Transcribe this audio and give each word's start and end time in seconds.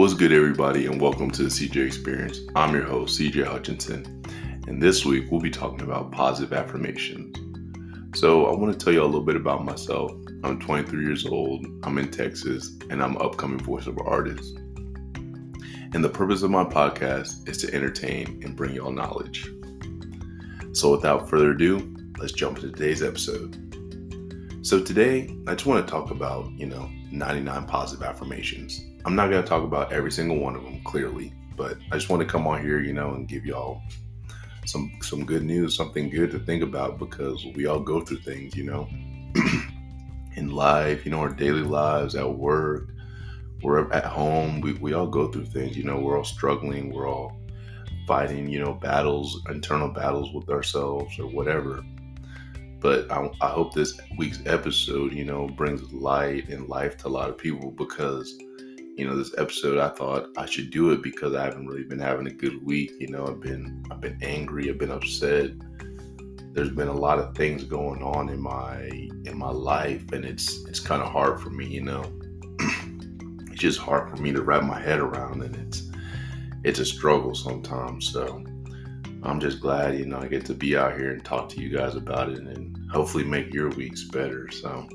What's 0.00 0.14
good, 0.14 0.32
everybody, 0.32 0.86
and 0.86 0.98
welcome 0.98 1.30
to 1.32 1.42
the 1.42 1.50
CJ 1.50 1.84
Experience. 1.84 2.40
I'm 2.56 2.74
your 2.74 2.84
host, 2.84 3.20
CJ 3.20 3.44
Hutchinson, 3.44 4.24
and 4.66 4.82
this 4.82 5.04
week 5.04 5.30
we'll 5.30 5.42
be 5.42 5.50
talking 5.50 5.82
about 5.82 6.10
positive 6.10 6.54
affirmations. 6.54 7.36
So, 8.18 8.46
I 8.46 8.56
want 8.56 8.72
to 8.72 8.82
tell 8.82 8.94
you 8.94 9.02
a 9.02 9.04
little 9.04 9.20
bit 9.20 9.36
about 9.36 9.62
myself. 9.62 10.12
I'm 10.42 10.58
23 10.58 11.04
years 11.04 11.26
old, 11.26 11.66
I'm 11.82 11.98
in 11.98 12.10
Texas, 12.10 12.78
and 12.88 13.02
I'm 13.02 13.16
an 13.16 13.20
upcoming 13.20 13.60
voiceover 13.60 14.02
artist. 14.06 14.56
And 15.92 16.02
the 16.02 16.08
purpose 16.08 16.40
of 16.40 16.50
my 16.50 16.64
podcast 16.64 17.46
is 17.46 17.58
to 17.58 17.74
entertain 17.74 18.40
and 18.42 18.56
bring 18.56 18.74
y'all 18.74 18.92
knowledge. 18.92 19.52
So, 20.72 20.92
without 20.92 21.28
further 21.28 21.50
ado, 21.50 21.94
let's 22.16 22.32
jump 22.32 22.56
into 22.56 22.72
today's 22.72 23.02
episode. 23.02 23.69
So, 24.70 24.80
today 24.80 25.36
I 25.48 25.54
just 25.54 25.66
want 25.66 25.84
to 25.84 25.90
talk 25.90 26.12
about, 26.12 26.48
you 26.52 26.66
know, 26.66 26.88
99 27.10 27.66
positive 27.66 28.06
affirmations. 28.06 28.80
I'm 29.04 29.16
not 29.16 29.28
going 29.28 29.42
to 29.42 29.48
talk 29.48 29.64
about 29.64 29.92
every 29.92 30.12
single 30.12 30.38
one 30.38 30.54
of 30.54 30.62
them 30.62 30.80
clearly, 30.84 31.34
but 31.56 31.76
I 31.90 31.96
just 31.96 32.08
want 32.08 32.22
to 32.22 32.28
come 32.28 32.46
on 32.46 32.62
here, 32.62 32.78
you 32.78 32.92
know, 32.92 33.14
and 33.14 33.26
give 33.26 33.44
y'all 33.44 33.82
some 34.66 34.92
some 35.02 35.24
good 35.24 35.42
news, 35.42 35.76
something 35.76 36.08
good 36.08 36.30
to 36.30 36.38
think 36.38 36.62
about 36.62 37.00
because 37.00 37.44
we 37.56 37.66
all 37.66 37.80
go 37.80 38.00
through 38.00 38.18
things, 38.18 38.54
you 38.54 38.62
know, 38.62 38.88
in 40.36 40.52
life, 40.52 41.04
you 41.04 41.10
know, 41.10 41.18
our 41.18 41.30
daily 41.30 41.64
lives, 41.64 42.14
at 42.14 42.32
work, 42.32 42.90
we're 43.64 43.92
at 43.92 44.04
home, 44.04 44.60
we, 44.60 44.74
we 44.74 44.92
all 44.92 45.08
go 45.08 45.32
through 45.32 45.46
things, 45.46 45.76
you 45.76 45.82
know, 45.82 45.98
we're 45.98 46.16
all 46.16 46.22
struggling, 46.22 46.92
we're 46.92 47.08
all 47.08 47.36
fighting, 48.06 48.48
you 48.48 48.60
know, 48.60 48.74
battles, 48.74 49.42
internal 49.48 49.88
battles 49.88 50.32
with 50.32 50.48
ourselves 50.48 51.18
or 51.18 51.26
whatever. 51.26 51.82
But 52.80 53.10
I, 53.12 53.30
I 53.42 53.48
hope 53.48 53.74
this 53.74 54.00
week's 54.16 54.40
episode, 54.46 55.12
you 55.12 55.24
know, 55.24 55.46
brings 55.48 55.92
light 55.92 56.48
and 56.48 56.68
life 56.68 56.96
to 56.98 57.08
a 57.08 57.10
lot 57.10 57.28
of 57.28 57.36
people 57.36 57.70
because, 57.70 58.38
you 58.96 59.06
know, 59.06 59.14
this 59.14 59.34
episode 59.36 59.78
I 59.78 59.90
thought 59.90 60.30
I 60.38 60.46
should 60.46 60.70
do 60.70 60.90
it 60.92 61.02
because 61.02 61.34
I 61.34 61.44
haven't 61.44 61.66
really 61.66 61.84
been 61.84 61.98
having 61.98 62.26
a 62.26 62.32
good 62.32 62.64
week. 62.64 62.92
You 62.98 63.08
know, 63.08 63.26
I've 63.26 63.40
been 63.40 63.84
I've 63.90 64.00
been 64.00 64.18
angry, 64.22 64.70
I've 64.70 64.78
been 64.78 64.90
upset. 64.90 65.50
There's 66.52 66.70
been 66.70 66.88
a 66.88 66.92
lot 66.92 67.18
of 67.18 67.36
things 67.36 67.64
going 67.64 68.02
on 68.02 68.28
in 68.30 68.40
my 68.40 68.82
in 69.24 69.36
my 69.36 69.50
life, 69.50 70.10
and 70.12 70.24
it's 70.24 70.64
it's 70.64 70.80
kind 70.80 71.02
of 71.02 71.08
hard 71.12 71.40
for 71.40 71.50
me. 71.50 71.66
You 71.66 71.82
know, 71.82 72.12
it's 73.50 73.60
just 73.60 73.78
hard 73.78 74.10
for 74.10 74.16
me 74.16 74.32
to 74.32 74.42
wrap 74.42 74.64
my 74.64 74.80
head 74.80 75.00
around, 75.00 75.42
and 75.42 75.54
it's 75.54 75.90
it's 76.64 76.78
a 76.80 76.84
struggle 76.84 77.34
sometimes. 77.34 78.10
So 78.10 78.42
I'm 79.22 79.40
just 79.40 79.60
glad, 79.60 79.98
you 79.98 80.06
know, 80.06 80.18
I 80.18 80.28
get 80.28 80.44
to 80.46 80.54
be 80.54 80.76
out 80.76 80.96
here 80.96 81.12
and 81.12 81.24
talk 81.24 81.48
to 81.50 81.60
you 81.60 81.68
guys 81.68 81.94
about 81.94 82.30
it 82.30 82.38
and 82.38 82.76
hopefully 82.90 83.24
make 83.24 83.52
your 83.52 83.68
weeks 83.70 84.04
better. 84.04 84.50
So 84.50 84.88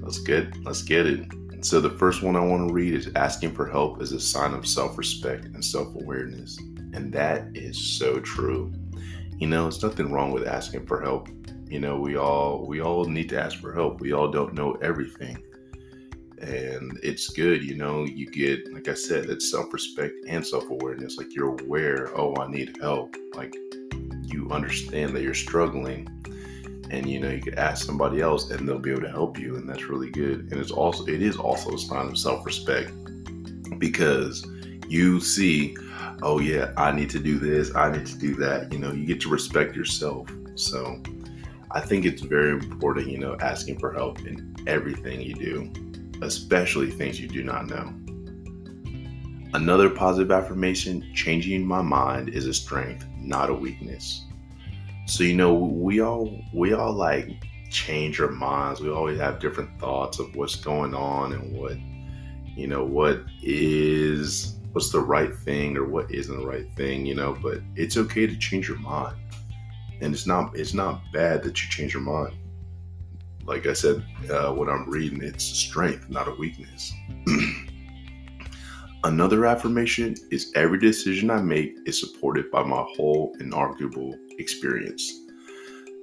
let's 0.00 0.18
get 0.18 0.56
let's 0.64 0.82
get 0.82 1.06
it. 1.06 1.26
So 1.62 1.80
the 1.80 1.90
first 1.90 2.22
one 2.22 2.36
I 2.36 2.40
want 2.40 2.66
to 2.66 2.74
read 2.74 2.94
is 2.94 3.10
asking 3.16 3.54
for 3.54 3.68
help 3.68 4.02
is 4.02 4.12
a 4.12 4.20
sign 4.20 4.54
of 4.54 4.66
self-respect 4.66 5.44
and 5.44 5.64
self-awareness. 5.64 6.58
And 6.92 7.12
that 7.12 7.48
is 7.54 7.98
so 7.98 8.18
true. 8.18 8.72
You 9.38 9.46
know, 9.46 9.68
it's 9.68 9.82
nothing 9.82 10.10
wrong 10.10 10.32
with 10.32 10.48
asking 10.48 10.86
for 10.86 11.00
help. 11.00 11.28
You 11.68 11.78
know, 11.78 11.98
we 11.98 12.16
all 12.16 12.66
we 12.66 12.80
all 12.80 13.04
need 13.04 13.28
to 13.28 13.40
ask 13.40 13.60
for 13.60 13.72
help. 13.72 14.00
We 14.00 14.12
all 14.12 14.30
don't 14.30 14.54
know 14.54 14.72
everything 14.82 15.42
and 16.40 16.98
it's 17.02 17.28
good 17.28 17.62
you 17.62 17.76
know 17.76 18.04
you 18.04 18.26
get 18.26 18.72
like 18.72 18.88
i 18.88 18.94
said 18.94 19.26
that 19.26 19.42
self-respect 19.42 20.14
and 20.26 20.46
self-awareness 20.46 21.18
like 21.18 21.34
you're 21.34 21.58
aware 21.60 22.10
oh 22.18 22.34
i 22.36 22.50
need 22.50 22.76
help 22.80 23.14
like 23.34 23.54
you 24.22 24.48
understand 24.50 25.14
that 25.14 25.22
you're 25.22 25.34
struggling 25.34 26.08
and 26.90 27.06
you 27.08 27.20
know 27.20 27.28
you 27.28 27.42
could 27.42 27.56
ask 27.56 27.84
somebody 27.84 28.20
else 28.20 28.50
and 28.50 28.66
they'll 28.66 28.78
be 28.78 28.90
able 28.90 29.02
to 29.02 29.10
help 29.10 29.38
you 29.38 29.56
and 29.56 29.68
that's 29.68 29.84
really 29.84 30.10
good 30.10 30.50
and 30.50 30.54
it's 30.54 30.70
also 30.70 31.04
it 31.06 31.20
is 31.20 31.36
also 31.36 31.74
a 31.74 31.78
sign 31.78 32.08
of 32.08 32.16
self-respect 32.16 32.90
because 33.78 34.46
you 34.88 35.20
see 35.20 35.76
oh 36.22 36.38
yeah 36.38 36.72
i 36.78 36.90
need 36.90 37.10
to 37.10 37.18
do 37.18 37.38
this 37.38 37.74
i 37.76 37.90
need 37.90 38.06
to 38.06 38.16
do 38.16 38.34
that 38.34 38.72
you 38.72 38.78
know 38.78 38.92
you 38.92 39.04
get 39.04 39.20
to 39.20 39.28
respect 39.28 39.76
yourself 39.76 40.26
so 40.54 41.00
i 41.72 41.80
think 41.80 42.06
it's 42.06 42.22
very 42.22 42.52
important 42.52 43.08
you 43.08 43.18
know 43.18 43.36
asking 43.40 43.78
for 43.78 43.92
help 43.92 44.18
in 44.26 44.54
everything 44.66 45.20
you 45.20 45.34
do 45.34 45.89
especially 46.22 46.90
things 46.90 47.20
you 47.20 47.28
do 47.28 47.42
not 47.42 47.66
know. 47.66 47.92
Another 49.52 49.90
positive 49.90 50.30
affirmation 50.30 51.10
changing 51.14 51.66
my 51.66 51.82
mind 51.82 52.28
is 52.28 52.46
a 52.46 52.54
strength, 52.54 53.06
not 53.16 53.50
a 53.50 53.54
weakness. 53.54 54.24
So 55.06 55.24
you 55.24 55.34
know, 55.34 55.54
we 55.54 56.00
all 56.00 56.40
we 56.54 56.72
all 56.72 56.92
like 56.92 57.28
change 57.70 58.20
our 58.20 58.30
minds. 58.30 58.80
We 58.80 58.90
always 58.90 59.18
have 59.18 59.40
different 59.40 59.80
thoughts 59.80 60.20
of 60.20 60.34
what's 60.36 60.54
going 60.54 60.94
on 60.94 61.32
and 61.32 61.52
what 61.52 61.76
you 62.56 62.66
know, 62.66 62.84
what 62.84 63.22
is 63.42 64.56
what's 64.72 64.90
the 64.90 65.00
right 65.00 65.34
thing 65.34 65.76
or 65.76 65.84
what 65.84 66.12
isn't 66.12 66.36
the 66.36 66.46
right 66.46 66.72
thing, 66.76 67.04
you 67.04 67.14
know, 67.14 67.36
but 67.42 67.60
it's 67.74 67.96
okay 67.96 68.26
to 68.26 68.36
change 68.36 68.68
your 68.68 68.78
mind. 68.78 69.16
And 70.00 70.14
it's 70.14 70.26
not 70.26 70.56
it's 70.56 70.74
not 70.74 71.00
bad 71.12 71.42
that 71.42 71.60
you 71.60 71.68
change 71.68 71.92
your 71.92 72.02
mind 72.02 72.34
like 73.50 73.66
I 73.66 73.72
said, 73.72 74.04
uh, 74.30 74.52
what 74.52 74.68
I'm 74.68 74.88
reading, 74.88 75.24
it's 75.24 75.50
a 75.50 75.54
strength, 75.56 76.08
not 76.08 76.28
a 76.28 76.34
weakness. 76.36 76.92
Another 79.04 79.44
affirmation 79.44 80.14
is 80.30 80.52
every 80.54 80.78
decision 80.78 81.32
I 81.32 81.42
make 81.42 81.74
is 81.84 81.98
supported 81.98 82.48
by 82.52 82.62
my 82.62 82.84
whole 82.94 83.34
inarguable 83.40 84.16
experience. 84.38 85.12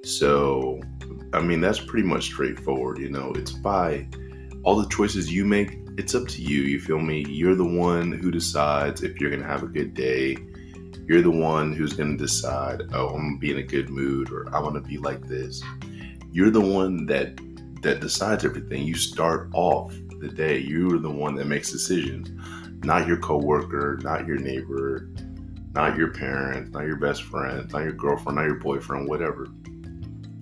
So, 0.04 0.78
I 1.32 1.40
mean, 1.40 1.62
that's 1.62 1.80
pretty 1.80 2.06
much 2.06 2.24
straightforward. 2.24 2.98
You 2.98 3.08
know, 3.08 3.32
it's 3.34 3.52
by 3.52 4.06
all 4.62 4.76
the 4.76 4.88
choices 4.90 5.32
you 5.32 5.46
make, 5.46 5.78
it's 5.96 6.14
up 6.14 6.28
to 6.28 6.42
you. 6.42 6.60
You 6.60 6.78
feel 6.78 7.00
me? 7.00 7.24
You're 7.30 7.54
the 7.54 7.64
one 7.64 8.12
who 8.12 8.30
decides 8.30 9.02
if 9.02 9.18
you're 9.18 9.30
going 9.30 9.42
to 9.42 9.48
have 9.48 9.62
a 9.62 9.68
good 9.68 9.94
day. 9.94 10.36
You're 11.06 11.22
the 11.22 11.30
one 11.30 11.72
who's 11.72 11.94
going 11.94 12.18
to 12.18 12.22
decide, 12.22 12.82
oh, 12.92 13.08
I'm 13.08 13.20
going 13.20 13.34
to 13.36 13.40
be 13.40 13.52
in 13.52 13.56
a 13.56 13.62
good 13.62 13.88
mood 13.88 14.30
or 14.30 14.54
I 14.54 14.60
want 14.60 14.74
to 14.74 14.82
be 14.82 14.98
like 14.98 15.26
this 15.26 15.62
you're 16.32 16.50
the 16.50 16.60
one 16.60 17.06
that 17.06 17.38
that 17.82 18.00
decides 18.00 18.44
everything. 18.44 18.84
You 18.84 18.94
start 18.94 19.50
off 19.54 19.94
the 20.20 20.28
day. 20.28 20.58
You're 20.58 20.98
the 20.98 21.10
one 21.10 21.34
that 21.36 21.46
makes 21.46 21.70
decisions, 21.70 22.30
not 22.84 23.06
your 23.06 23.18
coworker, 23.18 23.98
not 24.02 24.26
your 24.26 24.38
neighbor, 24.38 25.08
not 25.74 25.96
your 25.96 26.10
parents, 26.12 26.72
not 26.72 26.86
your 26.86 26.96
best 26.96 27.22
friend, 27.22 27.70
not 27.72 27.82
your 27.82 27.92
girlfriend, 27.92 28.36
not 28.36 28.46
your 28.46 28.56
boyfriend, 28.56 29.08
whatever. 29.08 29.48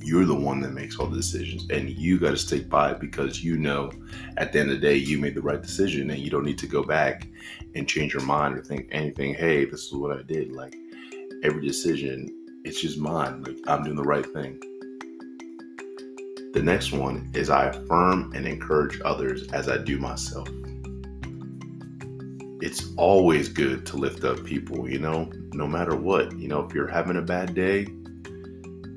You're 0.00 0.24
the 0.24 0.36
one 0.36 0.60
that 0.60 0.72
makes 0.72 0.98
all 0.98 1.08
the 1.08 1.16
decisions, 1.16 1.66
and 1.68 1.90
you 1.90 2.18
got 2.18 2.30
to 2.30 2.36
stick 2.36 2.68
by 2.68 2.92
it 2.92 3.00
because 3.00 3.42
you 3.42 3.58
know 3.58 3.90
at 4.36 4.52
the 4.52 4.60
end 4.60 4.70
of 4.70 4.80
the 4.80 4.86
day 4.86 4.94
you 4.94 5.18
made 5.18 5.34
the 5.34 5.42
right 5.42 5.60
decision, 5.60 6.10
and 6.10 6.20
you 6.20 6.30
don't 6.30 6.44
need 6.44 6.58
to 6.58 6.66
go 6.66 6.82
back 6.82 7.26
and 7.74 7.88
change 7.88 8.14
your 8.14 8.22
mind 8.22 8.56
or 8.56 8.62
think 8.62 8.88
anything. 8.92 9.34
Hey, 9.34 9.64
this 9.64 9.86
is 9.86 9.92
what 9.92 10.16
I 10.16 10.22
did. 10.22 10.52
Like 10.52 10.76
every 11.42 11.66
decision, 11.66 12.62
it's 12.64 12.80
just 12.80 12.98
mine. 12.98 13.42
Like 13.42 13.58
I'm 13.66 13.82
doing 13.82 13.96
the 13.96 14.04
right 14.04 14.24
thing. 14.24 14.60
The 16.56 16.62
next 16.62 16.90
one 16.90 17.30
is 17.34 17.50
I 17.50 17.66
affirm 17.66 18.32
and 18.34 18.46
encourage 18.46 18.98
others 19.04 19.46
as 19.52 19.68
I 19.68 19.76
do 19.76 19.98
myself. 19.98 20.48
It's 22.62 22.94
always 22.96 23.50
good 23.50 23.84
to 23.84 23.98
lift 23.98 24.24
up 24.24 24.42
people, 24.42 24.88
you 24.88 24.98
know, 24.98 25.30
no 25.52 25.66
matter 25.66 25.94
what. 25.94 26.38
You 26.38 26.48
know, 26.48 26.60
if 26.60 26.72
you're 26.72 26.88
having 26.88 27.18
a 27.18 27.20
bad 27.20 27.54
day, 27.54 27.86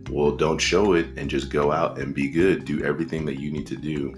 well, 0.09 0.31
don't 0.37 0.57
show 0.57 0.93
it 0.93 1.07
and 1.17 1.29
just 1.29 1.49
go 1.49 1.73
out 1.73 1.99
and 1.99 2.15
be 2.15 2.29
good. 2.29 2.63
Do 2.63 2.81
everything 2.85 3.25
that 3.25 3.41
you 3.41 3.51
need 3.51 3.67
to 3.67 3.75
do. 3.75 4.15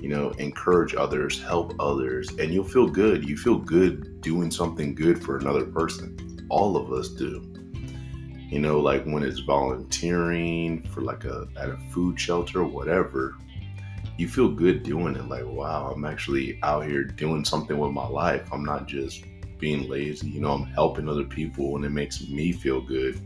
You 0.00 0.08
know, 0.08 0.30
encourage 0.38 0.94
others, 0.94 1.38
help 1.38 1.74
others, 1.78 2.30
and 2.38 2.50
you'll 2.50 2.64
feel 2.64 2.88
good. 2.88 3.28
You 3.28 3.36
feel 3.36 3.58
good 3.58 4.22
doing 4.22 4.50
something 4.50 4.94
good 4.94 5.22
for 5.22 5.36
another 5.36 5.66
person. 5.66 6.46
All 6.48 6.78
of 6.78 6.90
us 6.94 7.10
do 7.10 7.42
you 8.50 8.58
know, 8.58 8.80
like 8.80 9.04
when 9.04 9.22
it's 9.22 9.38
volunteering 9.38 10.82
for 10.82 11.02
like 11.02 11.24
a 11.24 11.46
at 11.56 11.70
a 11.70 11.78
food 11.92 12.20
shelter 12.20 12.60
or 12.60 12.66
whatever, 12.66 13.36
you 14.18 14.28
feel 14.28 14.50
good 14.50 14.82
doing 14.82 15.14
it. 15.14 15.28
Like, 15.28 15.46
wow, 15.46 15.92
I'm 15.94 16.04
actually 16.04 16.58
out 16.62 16.84
here 16.84 17.04
doing 17.04 17.44
something 17.44 17.78
with 17.78 17.92
my 17.92 18.06
life. 18.06 18.48
I'm 18.52 18.64
not 18.64 18.88
just 18.88 19.24
being 19.58 19.88
lazy, 19.88 20.28
you 20.28 20.40
know, 20.40 20.52
I'm 20.52 20.64
helping 20.64 21.08
other 21.08 21.24
people 21.24 21.76
and 21.76 21.84
it 21.84 21.90
makes 21.90 22.26
me 22.28 22.50
feel 22.50 22.80
good, 22.80 23.20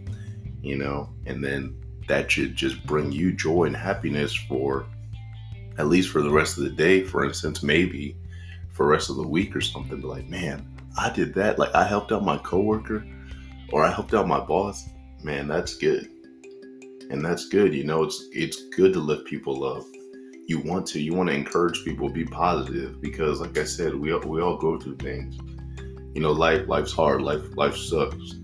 you 0.62 0.76
know, 0.76 1.08
and 1.26 1.43
then 1.43 1.81
that 2.06 2.31
should 2.31 2.54
just 2.54 2.84
bring 2.87 3.10
you 3.10 3.32
joy 3.32 3.64
and 3.64 3.76
happiness 3.76 4.34
for 4.34 4.84
at 5.78 5.87
least 5.87 6.10
for 6.10 6.20
the 6.20 6.31
rest 6.31 6.58
of 6.58 6.64
the 6.64 6.70
day, 6.70 7.02
for 7.02 7.25
instance, 7.25 7.62
maybe 7.62 8.16
for 8.72 8.87
rest 8.87 9.10
of 9.10 9.16
the 9.16 9.26
week 9.26 9.56
or 9.56 9.60
something. 9.60 10.00
But 10.00 10.08
like, 10.08 10.28
man, 10.28 10.69
I 10.99 11.10
did 11.10 11.32
that. 11.34 11.58
Like 11.58 11.75
I 11.75 11.84
helped 11.84 12.12
out 12.12 12.25
my 12.25 12.37
coworker 12.38 13.06
or 13.72 13.84
I 13.84 13.90
helped 13.90 14.12
out 14.12 14.28
my 14.28 14.40
boss 14.40 14.88
man, 15.25 15.49
that's 15.49 15.76
good. 15.76 16.11
And 17.11 17.25
that's 17.25 17.49
good. 17.49 17.75
You 17.75 17.85
know, 17.85 18.05
it's 18.05 18.29
it's 18.32 18.69
good 18.69 18.93
to 18.94 19.00
lift 19.00 19.26
people 19.26 19.65
up. 19.65 19.85
You 20.47 20.61
want 20.61 20.87
to, 20.88 21.00
you 21.00 21.15
want 21.15 21.31
to 21.31 21.35
encourage 21.35 21.85
people, 21.85 22.09
be 22.09 22.25
positive 22.25 23.00
because 23.00 23.41
like 23.41 23.56
I 23.59 23.65
said, 23.65 23.94
we 23.94 24.15
we 24.19 24.43
all 24.43 24.56
go 24.56 24.79
through 24.79 24.97
things. 24.97 25.38
You 26.15 26.23
know, 26.23 26.32
life 26.32 26.69
life's 26.69 26.93
hard, 26.93 27.23
life 27.23 27.43
life 27.56 27.76
sucks. 27.76 28.35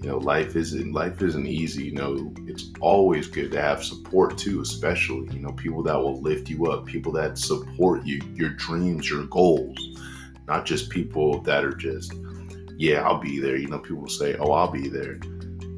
You 0.00 0.10
know, 0.10 0.18
life 0.18 0.54
isn't 0.54 0.92
life 0.92 1.20
isn't 1.22 1.46
easy, 1.46 1.86
you 1.86 1.92
know. 1.92 2.32
It's 2.46 2.70
always 2.80 3.26
good 3.26 3.50
to 3.52 3.60
have 3.60 3.84
support 3.84 4.38
too, 4.38 4.60
especially, 4.60 5.28
you 5.34 5.40
know, 5.40 5.52
people 5.52 5.82
that 5.82 5.96
will 5.96 6.20
lift 6.22 6.48
you 6.48 6.70
up, 6.70 6.86
people 6.86 7.12
that 7.12 7.36
support 7.36 8.06
you, 8.06 8.20
your 8.34 8.50
dreams, 8.50 9.10
your 9.10 9.24
goals 9.24 9.76
not 10.48 10.64
just 10.64 10.88
people 10.88 11.42
that 11.42 11.64
are 11.64 11.74
just, 11.74 12.14
yeah, 12.76 13.02
I'll 13.02 13.20
be 13.20 13.38
there. 13.38 13.56
You 13.56 13.68
know, 13.68 13.78
people 13.78 14.08
say, 14.08 14.34
oh, 14.36 14.50
I'll 14.52 14.72
be 14.72 14.88
there. 14.88 15.20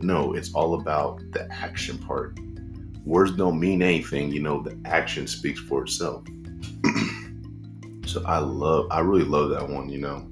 No, 0.03 0.35
it's 0.35 0.53
all 0.55 0.81
about 0.81 1.21
the 1.33 1.49
action 1.53 1.99
part. 1.99 2.39
Words 3.05 3.33
don't 3.33 3.59
mean 3.59 3.83
anything, 3.83 4.33
you 4.33 4.41
know, 4.41 4.63
the 4.63 4.79
action 4.85 5.27
speaks 5.27 5.61
for 5.61 5.83
itself. 5.83 6.25
so 8.07 8.23
I 8.25 8.39
love, 8.39 8.87
I 8.91 9.01
really 9.01 9.25
love 9.25 9.51
that 9.51 9.69
one, 9.69 9.89
you 9.89 9.99
know, 9.99 10.29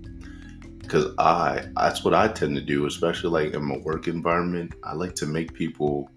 because 0.81 1.13
I, 1.19 1.67
that's 1.77 2.05
what 2.05 2.15
I 2.15 2.29
tend 2.29 2.57
to 2.57 2.63
do, 2.63 2.87
especially 2.87 3.31
like 3.31 3.55
in 3.55 3.65
my 3.65 3.79
work 3.79 4.09
environment. 4.09 4.75
I 4.85 4.95
like 4.95 5.15
to 5.17 5.27
make 5.27 5.53
people 5.53 6.11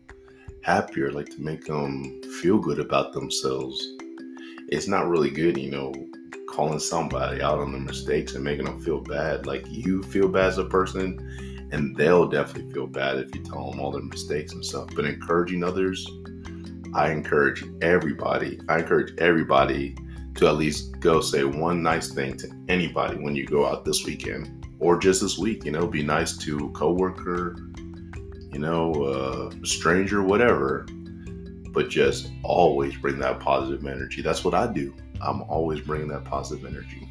happier, 0.64 1.10
I 1.10 1.14
like 1.14 1.30
to 1.30 1.42
make 1.42 1.66
them 1.66 2.22
feel 2.42 2.58
good 2.58 2.80
about 2.80 3.14
themselves. 3.14 3.86
It's 4.70 4.88
not 4.88 5.10
really 5.10 5.30
good, 5.30 5.58
you 5.58 5.72
know, 5.72 5.94
calling 6.48 6.80
somebody 6.80 7.42
out 7.42 7.60
on 7.60 7.72
their 7.72 7.82
mistakes 7.82 8.36
and 8.36 8.44
making 8.44 8.66
them 8.66 8.80
feel 8.80 9.02
bad. 9.02 9.46
Like 9.46 9.66
you 9.70 10.04
feel 10.04 10.28
bad 10.28 10.46
as 10.46 10.58
a 10.58 10.66
person, 10.66 11.51
and 11.72 11.96
they'll 11.96 12.28
definitely 12.28 12.72
feel 12.74 12.88
bad 12.88 13.18
if 13.18 13.34
you 13.36 13.42
tell 13.44 13.72
them 13.72 13.80
all 13.80 13.92
their 13.92 14.02
mistakes 14.02 14.54
and 14.54 14.64
stuff. 14.64 14.90
But 14.96 15.06
encouraging 15.06 15.64
others, 15.64 16.08
I 16.94 17.12
encourage 17.12 17.64
everybody. 17.82 18.60
I 18.68 18.80
encourage 18.80 19.18
everybody 19.18 19.96
to 20.36 20.48
at 20.48 20.56
least 20.56 21.00
go 21.00 21.22
say 21.22 21.44
one 21.44 21.82
nice 21.82 22.10
thing 22.10 22.38
to 22.38 22.50
anybody 22.68 23.18
when 23.18 23.36
you 23.36 23.46
go 23.46 23.66
out 23.66 23.86
this 23.86 24.06
weekend 24.06 24.68
or 24.80 24.98
just 24.98 25.22
this 25.22 25.38
week. 25.38 25.64
You 25.64 25.72
know, 25.72 25.88
be 25.88 26.04
nice 26.04 26.38
to 26.40 26.66
a 26.66 26.70
coworker, 26.72 27.56
you 28.52 28.60
know, 28.60 28.92
uh, 28.94 29.52
a 29.62 29.66
stranger, 29.66 30.22
whatever. 30.22 30.86
But 31.72 31.90
just 31.90 32.32
always 32.44 32.98
bring 32.98 33.18
that 33.20 33.40
positive 33.40 33.86
energy. 33.86 34.22
That's 34.22 34.44
what 34.44 34.54
I 34.54 34.68
do. 34.68 34.94
I'm 35.22 35.42
always 35.44 35.80
bringing 35.80 36.10
that 36.10 36.26
positive 36.26 36.66
energy. 36.66 37.08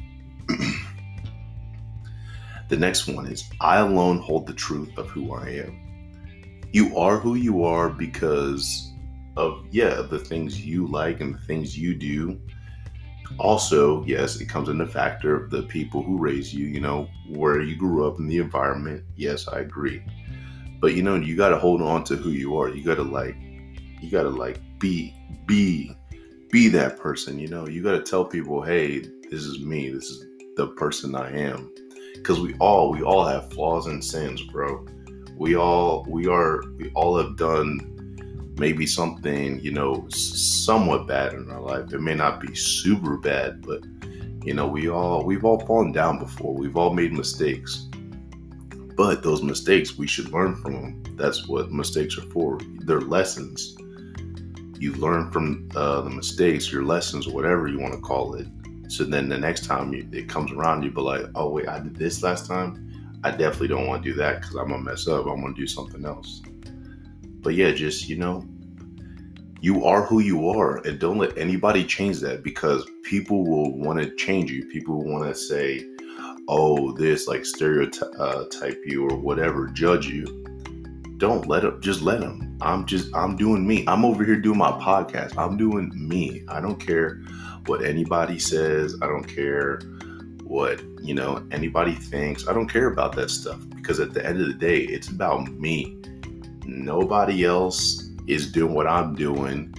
the 2.71 2.77
next 2.77 3.05
one 3.05 3.27
is 3.27 3.43
I 3.59 3.79
alone 3.79 4.19
hold 4.19 4.47
the 4.47 4.53
truth 4.53 4.97
of 4.97 5.09
who 5.09 5.33
I 5.33 5.49
am. 5.49 5.77
You 6.71 6.97
are 6.97 7.17
who 7.17 7.35
you 7.35 7.65
are 7.65 7.89
because 7.89 8.93
of, 9.35 9.65
yeah, 9.71 10.01
the 10.01 10.17
things 10.17 10.65
you 10.65 10.87
like 10.87 11.19
and 11.19 11.35
the 11.35 11.39
things 11.39 11.77
you 11.77 11.93
do. 11.93 12.39
Also, 13.37 14.05
yes, 14.05 14.39
it 14.39 14.45
comes 14.45 14.69
in 14.69 14.77
the 14.77 14.87
factor 14.87 15.35
of 15.35 15.49
the 15.49 15.63
people 15.63 16.01
who 16.01 16.17
raise 16.17 16.53
you, 16.53 16.65
you 16.65 16.79
know, 16.79 17.09
where 17.27 17.59
you 17.59 17.75
grew 17.75 18.07
up 18.07 18.19
in 18.19 18.27
the 18.27 18.37
environment. 18.37 19.03
Yes, 19.17 19.49
I 19.49 19.59
agree. 19.59 20.01
But 20.79 20.93
you 20.93 21.03
know, 21.03 21.15
you 21.15 21.35
got 21.35 21.49
to 21.49 21.59
hold 21.59 21.81
on 21.81 22.05
to 22.05 22.15
who 22.15 22.29
you 22.29 22.57
are. 22.57 22.69
You 22.69 22.85
got 22.85 22.95
to 22.95 23.03
like, 23.03 23.35
you 23.99 24.09
got 24.09 24.23
to 24.23 24.29
like 24.29 24.61
be, 24.79 25.13
be 25.45 25.93
be 26.51 26.69
that 26.69 26.97
person. 26.97 27.37
You 27.37 27.49
know, 27.49 27.67
you 27.67 27.83
got 27.83 27.91
to 27.93 28.03
tell 28.03 28.23
people, 28.23 28.61
hey, 28.61 28.99
this 28.99 29.43
is 29.43 29.59
me. 29.59 29.89
This 29.89 30.09
is 30.09 30.25
the 30.55 30.67
person 30.67 31.15
I 31.15 31.31
am. 31.31 31.73
Because 32.21 32.39
we 32.39 32.53
all, 32.55 32.91
we 32.91 33.01
all 33.01 33.25
have 33.25 33.51
flaws 33.51 33.87
and 33.87 34.03
sins, 34.03 34.41
bro. 34.43 34.85
We 35.35 35.55
all, 35.55 36.05
we 36.07 36.27
are, 36.27 36.63
we 36.77 36.91
all 36.93 37.17
have 37.17 37.35
done 37.35 37.87
maybe 38.57 38.85
something, 38.85 39.59
you 39.59 39.71
know, 39.71 40.07
somewhat 40.09 41.07
bad 41.07 41.33
in 41.33 41.49
our 41.49 41.61
life. 41.61 41.91
It 41.93 42.01
may 42.01 42.13
not 42.13 42.39
be 42.39 42.53
super 42.53 43.17
bad, 43.17 43.65
but 43.65 43.83
you 44.43 44.53
know, 44.53 44.67
we 44.67 44.89
all, 44.89 45.23
we've 45.23 45.45
all 45.45 45.59
fallen 45.65 45.91
down 45.91 46.19
before. 46.19 46.53
We've 46.53 46.77
all 46.77 46.93
made 46.93 47.13
mistakes. 47.13 47.87
But 48.95 49.23
those 49.23 49.41
mistakes, 49.41 49.97
we 49.97 50.07
should 50.07 50.31
learn 50.31 50.55
from 50.61 50.73
them. 50.73 51.03
That's 51.15 51.47
what 51.47 51.71
mistakes 51.71 52.17
are 52.17 52.29
for. 52.29 52.59
They're 52.81 53.01
lessons 53.01 53.75
you 54.81 54.93
learn 54.93 55.29
from 55.29 55.69
uh, 55.75 56.01
the 56.01 56.09
mistakes, 56.09 56.71
your 56.71 56.83
lessons, 56.83 57.27
whatever 57.27 57.67
you 57.67 57.79
want 57.79 57.93
to 57.93 58.01
call 58.01 58.33
it. 58.33 58.47
So 58.91 59.05
then 59.05 59.29
the 59.29 59.37
next 59.37 59.63
time 59.63 59.93
you, 59.93 60.05
it 60.11 60.27
comes 60.27 60.51
around, 60.51 60.83
you 60.83 60.91
be 60.91 60.99
like, 60.99 61.25
oh 61.33 61.49
wait, 61.49 61.69
I 61.69 61.79
did 61.79 61.95
this 61.95 62.21
last 62.23 62.45
time. 62.45 63.19
I 63.23 63.31
definitely 63.31 63.69
don't 63.69 63.87
want 63.87 64.03
to 64.03 64.09
do 64.09 64.15
that 64.17 64.41
because 64.41 64.55
I'm 64.55 64.67
gonna 64.67 64.83
mess 64.83 65.07
up. 65.07 65.27
I'm 65.27 65.39
gonna 65.39 65.53
do 65.53 65.65
something 65.65 66.03
else. 66.03 66.41
But 67.39 67.55
yeah, 67.55 67.71
just 67.71 68.09
you 68.09 68.17
know, 68.17 68.45
you 69.61 69.85
are 69.85 70.05
who 70.05 70.19
you 70.19 70.49
are, 70.49 70.85
and 70.85 70.99
don't 70.99 71.19
let 71.19 71.37
anybody 71.37 71.85
change 71.85 72.19
that 72.19 72.43
because 72.43 72.85
people 73.03 73.45
will 73.45 73.79
want 73.79 73.97
to 74.01 74.13
change 74.17 74.51
you. 74.51 74.65
People 74.65 75.05
want 75.05 75.23
to 75.23 75.39
say, 75.39 75.87
oh, 76.49 76.91
this 76.91 77.29
like 77.29 77.45
stereotype 77.45 78.11
uh, 78.19 78.45
you 78.83 79.07
or 79.07 79.15
whatever, 79.15 79.69
judge 79.69 80.05
you 80.05 80.40
don't 81.21 81.47
let 81.47 81.63
him 81.63 81.79
just 81.81 82.01
let 82.01 82.21
him 82.21 82.57
i'm 82.61 82.85
just 82.85 83.13
i'm 83.15 83.35
doing 83.35 83.65
me. 83.65 83.83
I'm 83.87 84.05
over 84.05 84.23
here 84.23 84.35
doing 84.35 84.57
my 84.57 84.71
podcast. 84.71 85.37
I'm 85.37 85.57
doing 85.57 85.91
me. 85.95 86.43
I 86.47 86.59
don't 86.59 86.79
care 86.79 87.21
what 87.65 87.83
anybody 87.83 88.39
says. 88.39 88.95
I 89.01 89.07
don't 89.07 89.27
care 89.27 89.79
what 90.43 90.81
you 91.01 91.13
know 91.13 91.45
anybody 91.51 91.93
thinks. 91.93 92.47
I 92.47 92.53
don't 92.53 92.67
care 92.67 92.87
about 92.87 93.15
that 93.15 93.29
stuff 93.29 93.59
because 93.75 93.99
at 93.99 94.13
the 94.13 94.25
end 94.25 94.41
of 94.41 94.47
the 94.47 94.53
day 94.53 94.79
it's 94.79 95.09
about 95.09 95.49
me. 95.51 96.01
Nobody 96.65 97.45
else 97.45 98.09
is 98.27 98.51
doing 98.51 98.73
what 98.73 98.87
i'm 98.87 99.15
doing 99.15 99.73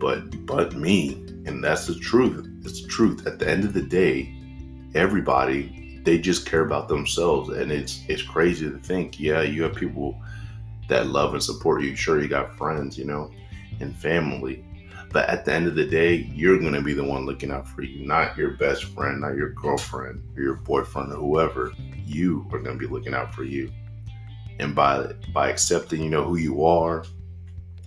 but 0.00 0.46
but 0.46 0.74
me. 0.74 1.24
And 1.46 1.62
that's 1.62 1.86
the 1.86 1.94
truth. 1.94 2.46
It's 2.64 2.82
the 2.82 2.88
truth. 2.88 3.26
At 3.26 3.38
the 3.38 3.48
end 3.48 3.64
of 3.64 3.72
the 3.72 3.82
day 3.82 4.34
everybody 4.94 6.02
they 6.04 6.18
just 6.18 6.46
care 6.46 6.62
about 6.62 6.88
themselves. 6.88 7.50
And 7.50 7.70
it's 7.70 8.02
it's 8.08 8.22
crazy 8.22 8.70
to 8.70 8.78
think 8.78 9.18
yeah 9.20 9.42
you 9.42 9.62
have 9.62 9.74
people 9.74 10.20
that 10.90 11.08
love 11.08 11.34
and 11.34 11.42
support 11.42 11.82
you. 11.82 11.96
Sure, 11.96 12.20
you 12.20 12.28
got 12.28 12.56
friends, 12.56 12.98
you 12.98 13.04
know, 13.04 13.30
and 13.80 13.96
family. 13.96 14.64
But 15.12 15.28
at 15.28 15.44
the 15.44 15.52
end 15.52 15.66
of 15.66 15.74
the 15.74 15.86
day, 15.86 16.30
you're 16.32 16.58
going 16.58 16.74
to 16.74 16.82
be 16.82 16.92
the 16.92 17.04
one 17.04 17.26
looking 17.26 17.50
out 17.50 17.66
for 17.66 17.82
you, 17.82 18.06
not 18.06 18.36
your 18.36 18.52
best 18.52 18.84
friend, 18.84 19.20
not 19.20 19.34
your 19.34 19.50
girlfriend 19.50 20.22
or 20.36 20.42
your 20.42 20.54
boyfriend 20.54 21.12
or 21.12 21.16
whoever. 21.16 21.72
You 22.04 22.46
are 22.52 22.60
going 22.60 22.78
to 22.78 22.86
be 22.86 22.92
looking 22.92 23.14
out 23.14 23.34
for 23.34 23.42
you. 23.42 23.72
And 24.60 24.74
by 24.74 25.12
by 25.32 25.48
accepting, 25.48 26.02
you 26.02 26.10
know, 26.10 26.24
who 26.24 26.36
you 26.36 26.64
are, 26.64 27.04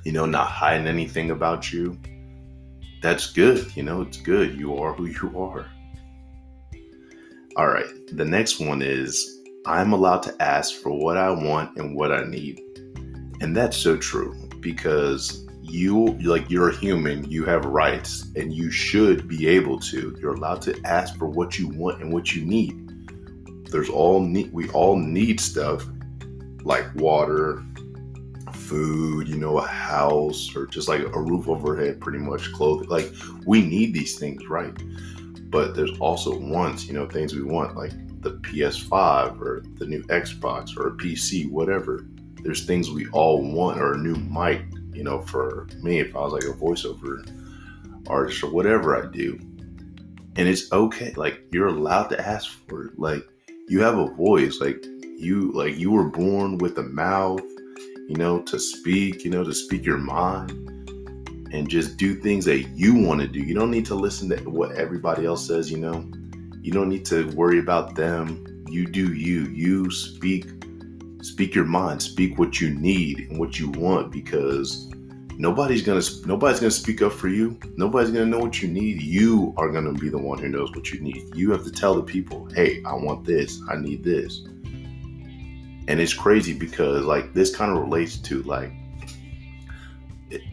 you 0.03 0.11
know, 0.11 0.25
not 0.25 0.47
hiding 0.47 0.87
anything 0.87 1.31
about 1.31 1.71
you, 1.71 1.97
that's 3.01 3.31
good. 3.31 3.75
You 3.75 3.83
know, 3.83 4.01
it's 4.01 4.17
good. 4.17 4.57
You 4.57 4.75
are 4.77 4.93
who 4.93 5.05
you 5.05 5.39
are. 5.39 5.65
All 7.55 7.67
right. 7.67 7.85
The 8.11 8.25
next 8.25 8.59
one 8.59 8.81
is 8.81 9.41
I'm 9.65 9.93
allowed 9.93 10.23
to 10.23 10.35
ask 10.41 10.73
for 10.81 10.91
what 10.91 11.17
I 11.17 11.29
want 11.29 11.77
and 11.77 11.95
what 11.95 12.11
I 12.11 12.25
need. 12.25 12.62
And 13.41 13.55
that's 13.55 13.77
so 13.77 13.97
true 13.97 14.35
because 14.59 15.43
you 15.61 16.13
like 16.19 16.49
you're 16.49 16.69
a 16.69 16.75
human, 16.75 17.29
you 17.29 17.45
have 17.45 17.65
rights 17.65 18.27
and 18.35 18.53
you 18.53 18.69
should 18.69 19.27
be 19.27 19.47
able 19.47 19.79
to. 19.79 20.15
You're 20.19 20.35
allowed 20.35 20.61
to 20.63 20.79
ask 20.85 21.17
for 21.17 21.27
what 21.27 21.57
you 21.57 21.67
want 21.67 22.01
and 22.01 22.13
what 22.13 22.35
you 22.35 22.45
need. 22.45 22.79
There's 23.71 23.89
all 23.89 24.19
need 24.19 24.53
we 24.53 24.69
all 24.69 24.95
need 24.95 25.39
stuff 25.39 25.85
like 26.63 26.93
water, 26.95 27.63
food, 28.53 29.27
you 29.27 29.37
know, 29.37 29.57
a 29.57 29.67
house 29.67 30.55
or 30.55 30.67
just 30.67 30.87
like 30.87 31.01
a 31.01 31.19
roof 31.19 31.47
overhead 31.47 31.99
pretty 31.99 32.19
much 32.19 32.51
clothing. 32.53 32.89
Like 32.89 33.11
we 33.45 33.61
need 33.61 33.93
these 33.93 34.19
things, 34.19 34.47
right? 34.47 34.73
But 35.49 35.75
there's 35.75 35.97
also 35.99 36.37
wants, 36.37 36.85
you 36.87 36.93
know, 36.93 37.07
things 37.07 37.33
we 37.33 37.43
want 37.43 37.75
like 37.75 37.91
the 38.21 38.35
PS5 38.37 39.41
or 39.41 39.63
the 39.75 39.85
new 39.85 40.03
Xbox 40.03 40.77
or 40.77 40.87
a 40.87 40.91
PC, 40.91 41.49
whatever 41.49 42.05
there's 42.43 42.65
things 42.65 42.91
we 42.91 43.07
all 43.09 43.41
want 43.41 43.79
or 43.79 43.93
a 43.93 43.97
new 43.97 44.15
mic, 44.15 44.63
you 44.93 45.03
know, 45.03 45.21
for 45.21 45.67
me, 45.81 45.99
if 45.99 46.15
I 46.15 46.19
was 46.19 46.33
like 46.33 46.43
a 46.43 46.57
voiceover 46.57 47.25
artist 48.07 48.43
or 48.43 48.51
whatever 48.51 49.01
I 49.01 49.09
do. 49.09 49.39
And 50.35 50.47
it's 50.47 50.71
okay. 50.71 51.13
Like 51.15 51.41
you're 51.51 51.67
allowed 51.67 52.07
to 52.07 52.19
ask 52.19 52.51
for 52.67 52.87
it. 52.87 52.99
Like 52.99 53.25
you 53.67 53.81
have 53.81 53.97
a 53.97 54.07
voice. 54.13 54.59
Like 54.59 54.83
you 55.17 55.51
like 55.53 55.77
you 55.77 55.91
were 55.91 56.09
born 56.09 56.57
with 56.57 56.77
a 56.77 56.83
mouth, 56.83 57.41
you 58.09 58.15
know, 58.15 58.41
to 58.43 58.59
speak, 58.59 59.23
you 59.23 59.31
know, 59.31 59.43
to 59.43 59.53
speak 59.53 59.85
your 59.85 59.97
mind 59.97 60.51
and 61.53 61.69
just 61.69 61.97
do 61.97 62.15
things 62.15 62.45
that 62.45 62.63
you 62.69 62.95
want 62.95 63.21
to 63.21 63.27
do. 63.27 63.39
You 63.39 63.53
don't 63.53 63.71
need 63.71 63.85
to 63.85 63.95
listen 63.95 64.27
to 64.29 64.49
what 64.49 64.71
everybody 64.75 65.25
else 65.25 65.47
says, 65.47 65.71
you 65.71 65.77
know. 65.77 66.05
You 66.61 66.71
don't 66.71 66.89
need 66.89 67.05
to 67.05 67.29
worry 67.31 67.59
about 67.59 67.95
them. 67.95 68.65
You 68.67 68.87
do 68.87 69.13
you. 69.13 69.43
You 69.49 69.91
speak 69.91 70.62
speak 71.23 71.55
your 71.55 71.65
mind 71.65 72.01
speak 72.01 72.37
what 72.37 72.59
you 72.59 72.69
need 72.69 73.19
and 73.29 73.39
what 73.39 73.57
you 73.57 73.69
want 73.69 74.11
because 74.11 74.89
nobody's 75.37 75.81
gonna 75.81 76.01
nobody's 76.25 76.59
gonna 76.59 76.71
speak 76.71 77.01
up 77.01 77.13
for 77.13 77.29
you. 77.29 77.57
Nobody's 77.77 78.11
gonna 78.11 78.25
know 78.25 78.39
what 78.39 78.61
you 78.61 78.67
need. 78.67 79.01
You 79.01 79.53
are 79.57 79.71
gonna 79.71 79.93
be 79.93 80.09
the 80.09 80.17
one 80.17 80.37
who 80.37 80.49
knows 80.49 80.71
what 80.71 80.91
you 80.91 80.99
need. 80.99 81.35
You 81.35 81.51
have 81.51 81.63
to 81.63 81.71
tell 81.71 81.95
the 81.95 82.03
people 82.03 82.47
hey 82.53 82.83
i 82.85 82.93
want 82.93 83.25
this. 83.25 83.61
I 83.69 83.77
need 83.77 84.03
this. 84.03 84.41
And 85.87 85.99
it's 85.99 86.13
crazy 86.13 86.53
because 86.53 87.05
like 87.05 87.33
this 87.33 87.55
kind 87.55 87.71
of 87.71 87.81
relates 87.83 88.17
to 88.17 88.43
like 88.43 88.71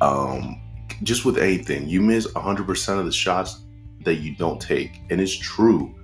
um 0.00 0.60
just 1.02 1.24
with 1.24 1.38
anything 1.38 1.88
you 1.88 2.02
miss 2.02 2.26
100% 2.26 2.98
of 2.98 3.06
the 3.06 3.12
shots 3.12 3.62
that 4.04 4.16
you 4.16 4.36
don't 4.36 4.60
take. 4.60 5.00
And 5.10 5.20
it's 5.20 5.36
true. 5.36 5.94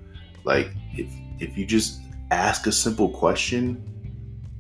Like 0.44 0.70
if 0.92 1.08
if 1.38 1.56
you 1.56 1.64
just 1.64 2.00
ask 2.30 2.66
a 2.66 2.72
simple 2.72 3.08
question 3.10 3.95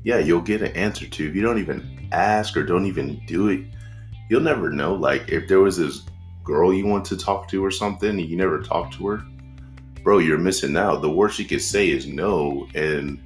yeah, 0.06 0.18
you'll 0.18 0.40
get 0.40 0.62
an 0.62 0.70
answer 0.76 1.04
to. 1.04 1.28
If 1.28 1.34
you 1.34 1.42
don't 1.42 1.58
even 1.58 2.08
ask 2.12 2.56
or 2.56 2.62
don't 2.62 2.86
even 2.86 3.20
do 3.26 3.48
it, 3.48 3.64
you'll 4.30 4.40
never 4.40 4.70
know. 4.70 4.94
Like 4.94 5.28
if 5.28 5.48
there 5.48 5.58
was 5.58 5.78
this 5.78 6.02
girl 6.44 6.72
you 6.72 6.86
want 6.86 7.04
to 7.06 7.16
talk 7.16 7.48
to 7.48 7.64
or 7.64 7.72
something 7.72 8.10
and 8.10 8.20
you 8.20 8.36
never 8.36 8.62
talked 8.62 8.94
to 8.94 9.06
her, 9.08 9.24
bro, 10.04 10.18
you're 10.18 10.38
missing 10.38 10.76
out. 10.76 11.02
The 11.02 11.10
worst 11.10 11.40
you 11.40 11.44
could 11.44 11.60
say 11.60 11.90
is 11.90 12.06
no. 12.06 12.68
And 12.76 13.20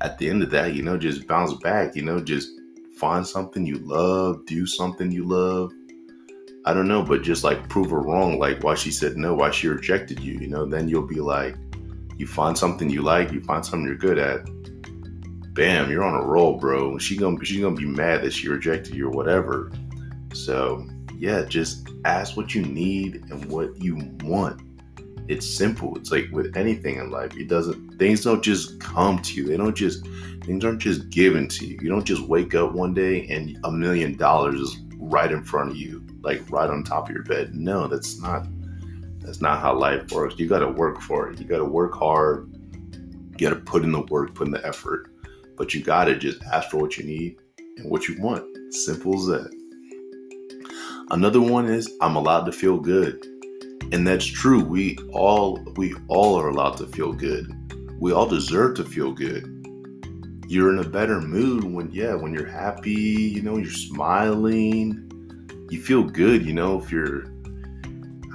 at 0.00 0.16
the 0.16 0.30
end 0.30 0.42
of 0.42 0.50
that, 0.52 0.72
you 0.72 0.82
know, 0.82 0.96
just 0.96 1.28
bounce 1.28 1.52
back, 1.58 1.94
you 1.94 2.00
know, 2.00 2.20
just 2.20 2.48
find 2.96 3.26
something 3.26 3.66
you 3.66 3.76
love, 3.80 4.46
do 4.46 4.64
something 4.64 5.12
you 5.12 5.24
love. 5.24 5.72
I 6.64 6.72
don't 6.72 6.88
know, 6.88 7.02
but 7.02 7.22
just 7.22 7.44
like 7.44 7.68
prove 7.68 7.90
her 7.90 8.00
wrong, 8.00 8.38
like 8.38 8.64
why 8.64 8.76
she 8.76 8.92
said 8.92 9.18
no, 9.18 9.34
why 9.34 9.50
she 9.50 9.68
rejected 9.68 10.20
you, 10.20 10.38
you 10.38 10.48
know, 10.48 10.64
then 10.64 10.88
you'll 10.88 11.06
be 11.06 11.20
like, 11.20 11.54
you 12.16 12.26
find 12.26 12.56
something 12.56 12.88
you 12.88 13.02
like, 13.02 13.30
you 13.30 13.42
find 13.42 13.62
something 13.62 13.86
you're 13.86 13.94
good 13.94 14.18
at. 14.18 14.48
Bam, 15.54 15.88
you're 15.88 16.02
on 16.02 16.20
a 16.20 16.26
roll, 16.26 16.58
bro. 16.58 16.98
She 16.98 17.16
gonna 17.16 17.42
she's 17.44 17.60
gonna 17.60 17.76
be 17.76 17.86
mad 17.86 18.22
that 18.22 18.32
she 18.32 18.48
rejected 18.48 18.96
you 18.96 19.06
or 19.06 19.12
whatever. 19.12 19.70
So 20.32 20.84
yeah, 21.16 21.44
just 21.44 21.88
ask 22.04 22.36
what 22.36 22.56
you 22.56 22.62
need 22.62 23.24
and 23.30 23.44
what 23.46 23.80
you 23.80 23.96
want. 24.24 24.60
It's 25.28 25.48
simple. 25.48 25.96
It's 25.96 26.10
like 26.10 26.28
with 26.32 26.56
anything 26.56 26.96
in 26.96 27.10
life. 27.10 27.36
It 27.36 27.46
doesn't 27.48 28.00
things 28.00 28.24
don't 28.24 28.42
just 28.42 28.80
come 28.80 29.22
to 29.22 29.34
you. 29.34 29.46
They 29.46 29.56
don't 29.56 29.76
just 29.76 30.04
things 30.42 30.64
aren't 30.64 30.80
just 30.80 31.08
given 31.10 31.46
to 31.46 31.66
you. 31.66 31.78
You 31.80 31.88
don't 31.88 32.04
just 32.04 32.22
wake 32.22 32.56
up 32.56 32.72
one 32.72 32.92
day 32.92 33.24
and 33.28 33.56
a 33.62 33.70
million 33.70 34.16
dollars 34.16 34.60
is 34.60 34.76
right 34.98 35.30
in 35.30 35.44
front 35.44 35.70
of 35.70 35.76
you, 35.76 36.04
like 36.22 36.42
right 36.50 36.68
on 36.68 36.82
top 36.82 37.08
of 37.08 37.14
your 37.14 37.22
bed. 37.22 37.54
No, 37.54 37.86
that's 37.86 38.20
not 38.20 38.44
that's 39.20 39.40
not 39.40 39.60
how 39.60 39.78
life 39.78 40.10
works. 40.10 40.34
You 40.36 40.48
gotta 40.48 40.68
work 40.68 41.00
for 41.00 41.30
it. 41.30 41.38
You 41.38 41.46
gotta 41.46 41.64
work 41.64 41.94
hard. 41.94 42.52
You 42.92 43.48
gotta 43.48 43.60
put 43.60 43.84
in 43.84 43.92
the 43.92 44.00
work, 44.00 44.34
put 44.34 44.48
in 44.48 44.52
the 44.52 44.66
effort. 44.66 45.13
But 45.56 45.74
you 45.74 45.82
gotta 45.82 46.16
just 46.16 46.42
ask 46.44 46.70
for 46.70 46.78
what 46.78 46.96
you 46.96 47.04
need 47.04 47.36
and 47.76 47.90
what 47.90 48.08
you 48.08 48.20
want. 48.20 48.44
Simple 48.74 49.14
as 49.14 49.26
that. 49.26 49.64
Another 51.10 51.40
one 51.40 51.66
is 51.66 51.92
I'm 52.00 52.16
allowed 52.16 52.44
to 52.46 52.52
feel 52.52 52.78
good. 52.78 53.24
And 53.92 54.06
that's 54.06 54.24
true. 54.24 54.64
We 54.64 54.96
all 55.12 55.62
we 55.76 55.94
all 56.08 56.40
are 56.40 56.48
allowed 56.48 56.76
to 56.78 56.86
feel 56.86 57.12
good. 57.12 57.52
We 58.00 58.12
all 58.12 58.26
deserve 58.26 58.76
to 58.76 58.84
feel 58.84 59.12
good. 59.12 59.50
You're 60.48 60.72
in 60.72 60.78
a 60.78 60.88
better 60.88 61.20
mood 61.20 61.64
when 61.64 61.90
yeah, 61.90 62.14
when 62.14 62.32
you're 62.32 62.46
happy, 62.46 62.90
you 62.92 63.42
know, 63.42 63.58
you're 63.58 63.70
smiling. 63.70 65.00
You 65.70 65.80
feel 65.80 66.02
good, 66.02 66.44
you 66.44 66.52
know, 66.52 66.80
if 66.80 66.90
you're 66.90 67.26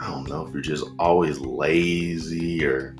I 0.01 0.11
don't 0.11 0.29
know, 0.29 0.45
if 0.45 0.53
you're 0.53 0.61
just 0.61 0.85
always 0.97 1.39
lazy 1.39 2.63
or 2.65 2.95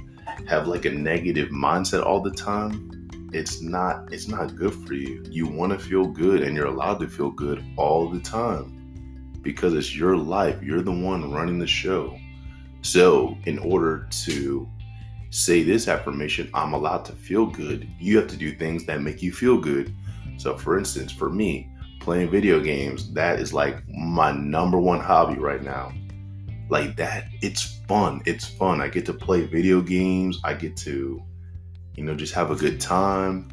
have 0.48 0.68
like 0.68 0.86
a 0.86 0.90
negative 0.90 1.50
mindset 1.50 2.06
all 2.06 2.22
the 2.22 2.32
time, 2.32 2.92
it's 3.34 3.62
not 3.62 4.12
it's 4.14 4.28
not 4.28 4.56
good 4.56 4.74
for 4.74 4.94
you. 4.94 5.24
You 5.30 5.48
want 5.48 5.72
to 5.74 5.80
feel 5.80 6.06
good 6.06 6.42
and 6.42 6.56
you're 6.56 6.68
allowed 6.68 7.00
to 7.00 7.08
feel 7.08 7.32
good 7.32 7.64
all 7.78 8.10
the 8.10 8.20
time 8.20 8.80
because 9.42 9.74
it's 9.74 9.96
your 9.96 10.18
life. 10.18 10.62
You're 10.62 10.82
the 10.82 10.92
one 10.92 11.32
running 11.32 11.60
the 11.60 11.68
show. 11.68 12.18
So, 12.82 13.38
in 13.46 13.60
order 13.60 14.08
to 14.24 14.68
say 15.32 15.64
this 15.64 15.88
affirmation, 15.88 16.50
I'm 16.54 16.74
allowed 16.74 17.06
to 17.06 17.12
feel 17.12 17.46
good, 17.46 17.88
you 18.00 18.18
have 18.18 18.28
to 18.30 18.38
do 18.38 18.54
things 18.54 18.86
that 18.86 19.02
make 19.02 19.22
you 19.22 19.32
feel 19.32 19.58
good. 19.58 19.94
So, 20.38 20.58
for 20.58 20.78
instance, 20.78 21.12
for 21.12 21.30
me, 21.30 21.70
playing 22.00 22.32
video 22.32 22.60
games, 22.60 23.14
that 23.14 23.40
is 23.40 23.54
like 23.54 23.84
my 23.90 24.32
number 24.32 24.80
one 24.80 25.00
hobby 25.00 25.40
right 25.40 25.62
now. 25.62 25.92
Like 26.70 26.96
that, 26.98 27.26
it's 27.42 27.82
fun. 27.88 28.22
It's 28.26 28.46
fun. 28.46 28.82
I 28.82 28.88
get 28.88 29.06
to 29.08 29.14
play 29.14 29.46
video 29.46 29.82
games. 29.82 30.40
I 30.44 30.54
get 30.54 30.78
to, 30.78 31.22
you 31.96 32.04
know, 32.04 32.16
just 32.16 32.34
have 32.34 32.52
a 32.52 32.56
good 32.56 32.80
time. 32.80 33.50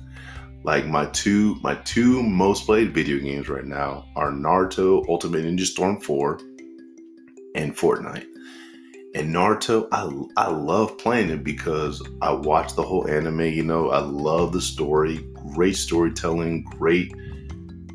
Like 0.62 0.86
my 0.86 1.06
two 1.06 1.56
my 1.62 1.76
two 1.76 2.22
most 2.22 2.66
played 2.66 2.92
video 2.92 3.18
games 3.18 3.48
right 3.48 3.64
now 3.64 4.06
are 4.16 4.32
Naruto 4.32 5.08
Ultimate 5.08 5.44
Ninja 5.44 5.64
Storm 5.64 6.00
4 6.00 6.40
and 7.54 7.76
Fortnite. 7.76 8.26
And 9.14 9.34
Naruto, 9.34 9.88
I 9.92 10.10
I 10.36 10.50
love 10.50 10.98
playing 10.98 11.30
it 11.30 11.44
because 11.44 12.02
I 12.20 12.32
watch 12.32 12.74
the 12.74 12.82
whole 12.82 13.08
anime, 13.08 13.42
you 13.42 13.62
know, 13.62 13.90
I 13.90 14.00
love 14.00 14.52
the 14.52 14.60
story, 14.60 15.24
great 15.54 15.76
storytelling, 15.76 16.64
great 16.64 17.14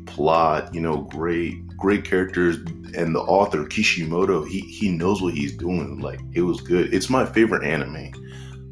plot, 0.06 0.74
you 0.74 0.80
know, 0.80 1.02
great 1.02 1.66
great 1.76 2.04
characters 2.04 2.56
and 2.94 3.14
the 3.14 3.20
author 3.20 3.64
Kishimoto, 3.64 4.44
he 4.44 4.60
he 4.60 4.90
knows 4.90 5.22
what 5.22 5.34
he's 5.34 5.56
doing. 5.56 5.98
Like 6.00 6.20
it 6.32 6.42
was 6.42 6.60
good. 6.60 6.92
It's 6.94 7.10
my 7.10 7.24
favorite 7.26 7.64
anime. 7.64 8.12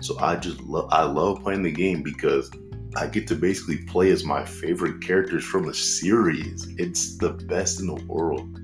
So 0.01 0.19
I 0.19 0.37
just 0.37 0.61
love 0.63 0.89
I 0.91 1.05
love 1.05 1.43
playing 1.43 1.63
the 1.63 1.73
game 1.73 2.03
because 2.03 2.51
I 2.97 3.07
get 3.07 3.27
to 3.29 3.37
basically 3.37 3.79
play 3.79 4.11
as 4.11 4.25
my 4.25 4.45
favorite 4.45 5.01
characters 5.01 5.45
from 5.45 5.67
the 5.67 5.75
series. 5.75 6.69
It's 6.79 7.17
the 7.19 7.31
best 7.31 7.81
in 7.81 7.87
the 7.87 8.03
world. 8.07 8.59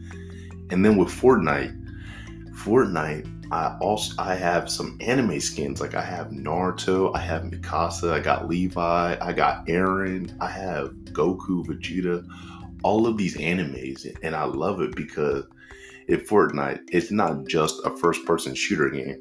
And 0.70 0.84
then 0.84 0.96
with 0.96 1.08
Fortnite, 1.08 1.74
Fortnite, 2.52 3.52
I 3.52 3.76
also 3.80 4.14
I 4.18 4.34
have 4.34 4.68
some 4.68 4.98
anime 5.00 5.40
skins. 5.40 5.80
Like 5.80 5.94
I 5.94 6.02
have 6.02 6.28
Naruto, 6.28 7.14
I 7.14 7.20
have 7.20 7.42
Mikasa, 7.42 8.12
I 8.12 8.20
got 8.20 8.48
Levi, 8.48 9.16
I 9.20 9.32
got 9.32 9.66
Eren, 9.66 10.36
I 10.40 10.50
have 10.50 10.90
Goku, 11.12 11.64
Vegeta, 11.64 12.26
all 12.82 13.06
of 13.06 13.16
these 13.16 13.36
animes, 13.36 14.06
and 14.22 14.34
I 14.34 14.44
love 14.44 14.80
it 14.80 14.96
because 14.96 15.44
in 16.08 16.20
Fortnite, 16.20 16.88
it's 16.90 17.10
not 17.10 17.46
just 17.46 17.80
a 17.84 17.96
first-person 17.96 18.54
shooter 18.54 18.90
game. 18.90 19.20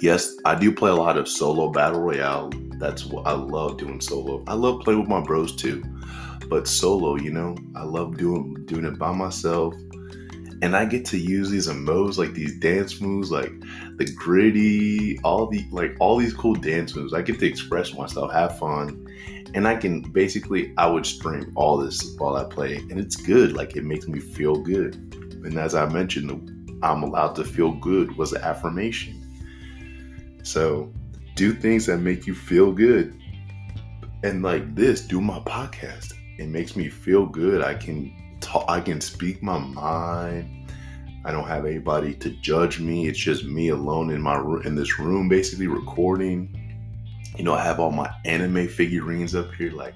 Yes, 0.00 0.36
I 0.44 0.54
do 0.54 0.72
play 0.72 0.90
a 0.90 0.94
lot 0.94 1.16
of 1.16 1.28
solo 1.28 1.70
battle 1.70 2.00
royale 2.00 2.50
that's 2.78 3.06
what 3.06 3.26
I 3.26 3.32
love 3.32 3.78
doing 3.78 4.00
solo. 4.00 4.44
I 4.46 4.54
love 4.54 4.80
playing 4.80 5.00
with 5.00 5.08
my 5.08 5.20
bros 5.20 5.54
too, 5.54 5.82
but 6.48 6.68
solo, 6.68 7.16
you 7.16 7.30
know, 7.30 7.56
I 7.74 7.84
love 7.84 8.16
doing 8.16 8.54
doing 8.66 8.84
it 8.84 8.98
by 8.98 9.12
myself. 9.12 9.74
And 10.62 10.74
I 10.74 10.86
get 10.86 11.04
to 11.06 11.18
use 11.18 11.50
these 11.50 11.68
moves, 11.68 12.18
like 12.18 12.32
these 12.32 12.58
dance 12.58 13.00
moves, 13.00 13.30
like 13.30 13.52
the 13.96 14.10
gritty, 14.14 15.18
all 15.22 15.46
the 15.46 15.66
like 15.70 15.96
all 16.00 16.16
these 16.16 16.32
cool 16.32 16.54
dance 16.54 16.94
moves. 16.94 17.12
I 17.12 17.22
get 17.22 17.38
to 17.40 17.46
express 17.46 17.92
myself, 17.94 18.32
have 18.32 18.58
fun, 18.58 19.06
and 19.54 19.68
I 19.68 19.76
can 19.76 20.00
basically 20.00 20.72
I 20.78 20.86
would 20.86 21.04
stream 21.06 21.52
all 21.56 21.76
this 21.76 22.14
while 22.18 22.36
I 22.36 22.44
play, 22.44 22.76
and 22.76 22.98
it's 22.98 23.16
good. 23.16 23.52
Like 23.52 23.76
it 23.76 23.84
makes 23.84 24.08
me 24.08 24.20
feel 24.20 24.56
good. 24.56 24.94
And 25.44 25.58
as 25.58 25.74
I 25.74 25.86
mentioned, 25.86 26.30
I'm 26.82 27.02
allowed 27.02 27.34
to 27.36 27.44
feel 27.44 27.72
good 27.72 28.16
was 28.16 28.32
an 28.32 28.42
affirmation. 28.42 29.15
So 30.46 30.92
do 31.34 31.52
things 31.52 31.86
that 31.86 31.98
make 31.98 32.26
you 32.26 32.34
feel 32.34 32.70
good. 32.72 33.20
And 34.22 34.42
like 34.42 34.76
this, 34.76 35.00
do 35.00 35.20
my 35.20 35.40
podcast. 35.40 36.14
It 36.38 36.48
makes 36.48 36.76
me 36.76 36.88
feel 36.88 37.26
good. 37.26 37.62
I 37.62 37.74
can 37.74 38.38
talk, 38.40 38.64
I 38.68 38.80
can 38.80 39.00
speak 39.00 39.42
my 39.42 39.58
mind. 39.58 40.72
I 41.24 41.32
don't 41.32 41.48
have 41.48 41.66
anybody 41.66 42.14
to 42.14 42.30
judge 42.30 42.78
me. 42.78 43.08
It's 43.08 43.18
just 43.18 43.44
me 43.44 43.70
alone 43.70 44.10
in 44.10 44.22
my 44.22 44.36
in 44.64 44.76
this 44.76 45.00
room 45.00 45.28
basically 45.28 45.66
recording. 45.66 46.78
You 47.36 47.42
know, 47.42 47.54
I 47.54 47.64
have 47.64 47.80
all 47.80 47.90
my 47.90 48.08
anime 48.24 48.68
figurines 48.68 49.34
up 49.34 49.52
here 49.54 49.72
like 49.72 49.94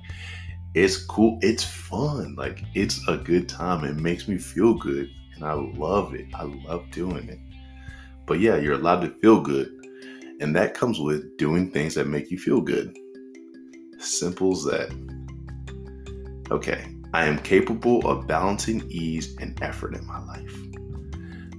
it's 0.75 0.97
cool. 0.97 1.39
It's 1.43 1.63
fun. 1.63 2.35
Like 2.35 2.65
it's 2.75 3.07
a 3.07 3.17
good 3.17 3.49
time. 3.49 3.85
It 3.85 3.97
makes 3.97 4.27
me 4.27 4.37
feel 4.37 4.75
good 4.75 5.09
and 5.37 5.45
I 5.45 5.53
love 5.53 6.13
it. 6.15 6.27
I 6.35 6.43
love 6.43 6.91
doing 6.91 7.29
it. 7.29 7.39
But 8.27 8.41
yeah, 8.41 8.57
you're 8.57 8.75
allowed 8.75 9.03
to 9.03 9.11
feel 9.21 9.41
good. 9.41 9.80
And 10.41 10.57
that 10.57 10.73
comes 10.73 10.99
with 10.99 11.37
doing 11.37 11.71
things 11.71 11.95
that 11.95 12.07
make 12.07 12.31
you 12.31 12.39
feel 12.39 12.63
good. 12.63 12.97
Simple 13.99 14.53
as 14.53 14.65
that. 14.65 14.91
Okay, 16.51 16.97
I 17.13 17.27
am 17.27 17.39
capable 17.41 18.07
of 18.09 18.27
balancing 18.27 18.83
ease 18.89 19.37
and 19.39 19.63
effort 19.63 19.95
in 19.95 20.07
my 20.07 20.19
life. 20.25 20.57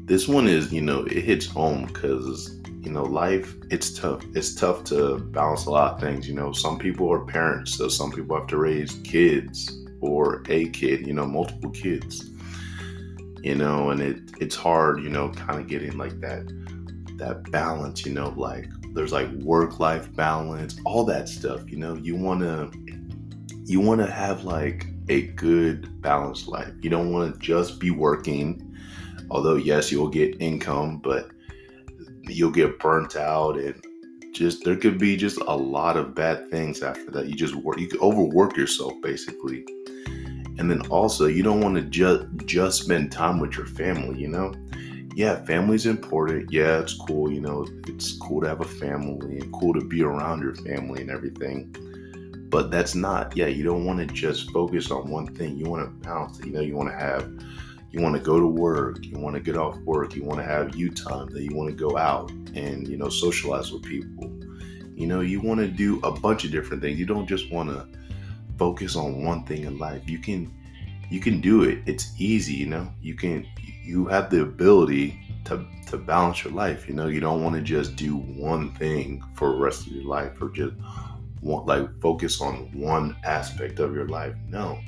This 0.06 0.28
one 0.28 0.48
is, 0.48 0.74
you 0.74 0.82
know, 0.82 1.04
it 1.04 1.24
hits 1.24 1.46
home 1.46 1.86
because, 1.86 2.60
you 2.82 2.92
know, 2.92 3.04
life, 3.04 3.56
it's 3.70 3.98
tough. 3.98 4.26
It's 4.34 4.56
tough 4.56 4.84
to 4.86 5.20
balance 5.20 5.68
a 5.68 5.70
lot 5.70 5.94
of 5.94 6.00
things. 6.02 6.28
You 6.28 6.34
know, 6.34 6.52
some 6.52 6.80
people 6.80 7.10
are 7.14 7.24
parents, 7.24 7.78
so 7.78 7.88
some 7.88 8.12
people 8.12 8.36
have 8.36 8.48
to 8.48 8.58
raise 8.58 8.94
kids 9.04 9.86
or 10.02 10.44
a 10.50 10.68
kid, 10.70 11.06
you 11.06 11.14
know, 11.14 11.28
multiple 11.28 11.70
kids. 11.70 12.32
You 13.44 13.56
know, 13.56 13.92
and 13.92 14.02
it 14.02 14.22
it's 14.40 14.56
hard, 14.56 15.04
you 15.04 15.10
know, 15.10 15.30
kind 15.30 15.60
of 15.60 15.68
getting 15.68 15.98
like 15.98 16.20
that 16.22 16.52
that 17.22 17.50
balance, 17.52 18.06
you 18.06 18.14
know, 18.14 18.34
like 18.36 18.68
there's 18.94 19.14
like 19.14 19.30
work 19.34 19.80
life 19.80 20.14
balance, 20.16 20.78
all 20.86 21.06
that 21.06 21.30
stuff, 21.30 21.70
you 21.70 21.78
know. 21.78 21.94
You 21.94 22.16
want 22.16 22.42
to 22.42 22.72
you 23.66 23.80
want 23.80 24.02
to 24.02 24.12
have 24.12 24.44
like 24.44 24.88
a 25.08 25.28
good 25.28 26.02
balanced 26.02 26.48
life. 26.48 26.74
You 26.82 26.90
don't 26.90 27.14
want 27.14 27.34
to 27.34 27.40
just 27.40 27.80
be 27.80 27.92
working. 27.92 28.76
Although 29.30 29.56
yes, 29.56 29.92
you'll 29.92 30.10
get 30.10 30.42
income, 30.42 30.98
but 30.98 31.30
you'll 32.24 32.52
get 32.52 32.80
burnt 32.80 33.16
out 33.16 33.58
and 33.58 33.86
just 34.34 34.64
there 34.64 34.76
could 34.76 34.98
be 34.98 35.16
just 35.16 35.38
a 35.46 35.56
lot 35.56 35.98
of 35.98 36.16
bad 36.16 36.50
things 36.50 36.82
after 36.82 37.12
that. 37.12 37.28
You 37.28 37.36
just 37.36 37.56
work 37.56 37.80
you 37.80 37.88
could 37.88 38.02
overwork 38.02 38.58
yourself 38.58 38.94
basically. 39.02 39.64
And 40.58 40.70
then 40.70 40.82
also 40.88 41.28
you 41.28 41.44
don't 41.44 41.62
want 41.62 41.76
to 41.76 41.84
just 41.84 42.26
just 42.46 42.84
spend 42.84 43.12
time 43.12 43.40
with 43.40 43.56
your 43.56 43.68
family, 43.68 44.20
you 44.20 44.28
know? 44.28 44.54
Yeah, 45.16 45.44
family's 45.46 45.86
important. 45.86 46.52
Yeah, 46.52 46.80
it's 46.80 46.94
cool. 46.94 47.32
You 47.32 47.42
know, 47.42 47.68
it's 47.88 48.18
cool 48.18 48.42
to 48.42 48.48
have 48.48 48.62
a 48.62 48.66
family 48.66 49.40
and 49.40 49.52
cool 49.54 49.74
to 49.74 49.82
be 49.82 50.04
around 50.04 50.42
your 50.42 50.56
family 50.56 51.02
and 51.02 51.12
everything. 51.12 51.76
But 52.50 52.70
that's 52.70 52.96
not, 52.96 53.36
yeah, 53.36 53.48
you 53.48 53.64
don't 53.64 53.86
want 53.86 54.00
to 54.00 54.06
just 54.06 54.52
focus 54.52 54.92
on 54.92 55.10
one 55.10 55.34
thing. 55.36 55.58
You 55.58 55.66
want 55.66 56.04
to 56.04 56.40
it. 56.40 56.46
You 56.46 56.52
know, 56.52 56.60
you 56.60 56.76
want 56.76 56.90
to 56.90 56.96
have, 56.96 57.32
you 57.92 58.02
want 58.02 58.16
to 58.16 58.22
go 58.22 58.40
to 58.40 58.48
work, 58.48 59.06
you 59.06 59.18
want 59.18 59.36
to 59.36 59.42
get 59.42 59.56
off 59.56 59.78
work, 59.80 60.16
you 60.16 60.24
want 60.24 60.40
to 60.40 60.46
have 60.46 60.76
you 60.76 60.92
time, 60.92 61.30
that 61.30 61.42
you 61.42 61.56
want 61.56 61.70
to 61.70 61.76
go 61.76 61.98
out 61.98 62.30
and 62.54 62.88
you 62.88 62.98
know 62.98 63.10
socialize 63.10 63.72
with 63.72 63.84
people. 63.84 64.30
You 64.94 65.08
know, 65.08 65.22
you 65.22 65.42
want 65.42 65.62
to 65.62 65.68
do 65.68 66.00
a 66.02 66.12
bunch 66.12 66.44
of 66.44 66.52
different 66.52 66.82
things. 66.82 67.00
You 67.00 67.06
don't 67.06 67.28
just 67.28 67.52
want 67.52 67.70
to 67.70 67.88
focus 68.58 68.96
on 68.96 69.24
one 69.24 69.46
thing 69.46 69.64
in 69.64 69.78
life. 69.78 70.10
You 70.10 70.20
can 70.20 70.54
you 71.12 71.20
can 71.20 71.42
do 71.42 71.64
it. 71.64 71.80
It's 71.86 72.14
easy, 72.18 72.54
you 72.54 72.68
know. 72.68 72.90
You 73.02 73.16
can 73.16 73.46
you 73.84 74.06
have 74.06 74.30
the 74.30 74.44
ability 74.44 75.20
to 75.44 75.66
to 75.88 75.98
balance 75.98 76.46
your 76.46 76.54
life. 76.54 76.88
You 76.88 76.96
know, 76.96 77.08
you 77.08 77.20
don't 77.20 77.44
want 77.44 77.54
to 77.56 77.62
just 77.62 77.98
do 77.98 78.16
one 78.16 78.74
thing 78.76 79.22
for 79.36 79.52
the 79.52 79.58
rest 79.58 79.86
of 79.86 79.94
your 79.94 80.06
life 80.06 80.42
or 80.42 80.50
just 80.50 80.74
want 81.42 81.68
like 81.68 82.00
focus 82.00 82.40
on 82.40 82.72
one 82.74 83.18
aspect 83.26 83.80
of 83.80 83.94
your 83.94 84.08
life. 84.08 84.34
No. 84.48 84.80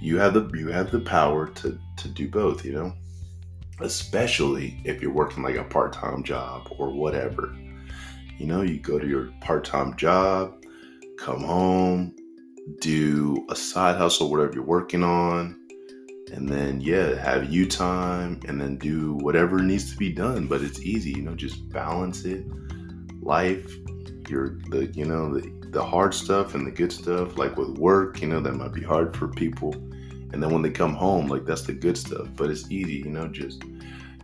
You 0.00 0.18
have 0.18 0.34
the 0.34 0.48
you 0.56 0.68
have 0.68 0.92
the 0.92 1.00
power 1.00 1.48
to 1.48 1.76
to 1.96 2.08
do 2.08 2.28
both, 2.28 2.64
you 2.64 2.72
know? 2.74 2.92
Especially 3.80 4.80
if 4.84 5.02
you're 5.02 5.12
working 5.12 5.42
like 5.42 5.56
a 5.56 5.64
part-time 5.64 6.22
job 6.22 6.68
or 6.78 6.90
whatever. 6.92 7.56
You 8.38 8.46
know, 8.46 8.62
you 8.62 8.78
go 8.78 9.00
to 9.00 9.06
your 9.06 9.32
part-time 9.40 9.96
job, 9.96 10.64
come 11.18 11.42
home, 11.42 12.14
do 12.80 13.46
a 13.48 13.56
side 13.56 13.96
hustle, 13.96 14.30
whatever 14.30 14.54
you're 14.54 14.64
working 14.64 15.02
on, 15.02 15.58
and 16.32 16.48
then 16.48 16.80
yeah, 16.80 17.14
have 17.14 17.50
you 17.50 17.66
time 17.66 18.40
and 18.46 18.60
then 18.60 18.76
do 18.76 19.14
whatever 19.14 19.60
needs 19.60 19.90
to 19.90 19.96
be 19.96 20.12
done. 20.12 20.46
But 20.46 20.62
it's 20.62 20.80
easy, 20.80 21.10
you 21.10 21.22
know, 21.22 21.34
just 21.34 21.68
balance 21.70 22.24
it. 22.24 22.44
Life, 23.22 23.74
your 24.28 24.58
the 24.68 24.86
you 24.94 25.04
know, 25.04 25.38
the, 25.38 25.50
the 25.70 25.84
hard 25.84 26.14
stuff 26.14 26.54
and 26.54 26.66
the 26.66 26.70
good 26.70 26.92
stuff, 26.92 27.38
like 27.38 27.56
with 27.56 27.78
work, 27.78 28.20
you 28.20 28.28
know, 28.28 28.40
that 28.40 28.54
might 28.54 28.72
be 28.72 28.82
hard 28.82 29.16
for 29.16 29.28
people. 29.28 29.74
And 30.32 30.42
then 30.42 30.50
when 30.50 30.62
they 30.62 30.70
come 30.70 30.94
home, 30.94 31.26
like 31.26 31.44
that's 31.44 31.62
the 31.62 31.72
good 31.72 31.96
stuff. 31.96 32.28
But 32.36 32.50
it's 32.50 32.70
easy, 32.70 32.94
you 32.94 33.10
know, 33.10 33.28
just 33.28 33.62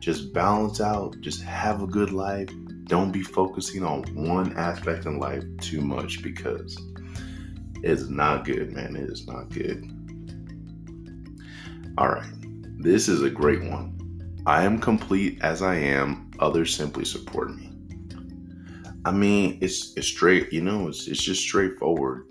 just 0.00 0.34
balance 0.34 0.80
out, 0.80 1.18
just 1.20 1.42
have 1.42 1.82
a 1.82 1.86
good 1.86 2.12
life. 2.12 2.50
Don't 2.84 3.10
be 3.10 3.22
focusing 3.22 3.82
on 3.82 4.02
one 4.14 4.54
aspect 4.58 5.06
in 5.06 5.18
life 5.18 5.42
too 5.60 5.80
much 5.80 6.22
because 6.22 6.76
it's 7.84 8.08
not 8.08 8.44
good, 8.44 8.72
man. 8.72 8.96
It 8.96 9.10
is 9.10 9.26
not 9.26 9.50
good. 9.50 9.90
All 11.98 12.08
right. 12.08 12.32
This 12.78 13.08
is 13.08 13.22
a 13.22 13.30
great 13.30 13.62
one. 13.62 13.92
I 14.46 14.64
am 14.64 14.78
complete 14.78 15.38
as 15.42 15.62
I 15.62 15.76
am. 15.76 16.30
Others 16.38 16.74
simply 16.74 17.04
support 17.04 17.54
me. 17.54 17.70
I 19.04 19.12
mean, 19.12 19.58
it's 19.60 19.94
it's 19.96 20.06
straight, 20.06 20.52
you 20.52 20.62
know, 20.62 20.88
it's 20.88 21.06
it's 21.06 21.22
just 21.22 21.42
straightforward. 21.42 22.26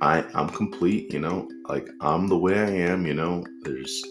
I 0.00 0.24
I'm 0.34 0.48
complete, 0.48 1.12
you 1.12 1.18
know, 1.18 1.48
like 1.68 1.88
I'm 2.00 2.28
the 2.28 2.38
way 2.38 2.58
I 2.58 2.70
am, 2.70 3.06
you 3.06 3.14
know. 3.14 3.44
There's 3.62 4.02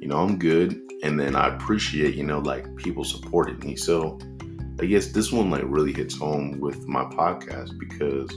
you 0.00 0.08
know, 0.08 0.18
I'm 0.18 0.38
good 0.38 0.80
and 1.02 1.18
then 1.18 1.36
I 1.36 1.54
appreciate, 1.54 2.14
you 2.14 2.24
know, 2.24 2.38
like 2.38 2.74
people 2.76 3.04
supporting 3.04 3.58
me. 3.60 3.76
So, 3.76 4.18
I 4.80 4.86
guess 4.86 5.08
this 5.08 5.32
one 5.32 5.50
like 5.50 5.64
really 5.64 5.92
hits 5.92 6.16
home 6.16 6.60
with 6.60 6.86
my 6.88 7.04
podcast 7.04 7.78
because 7.78 8.30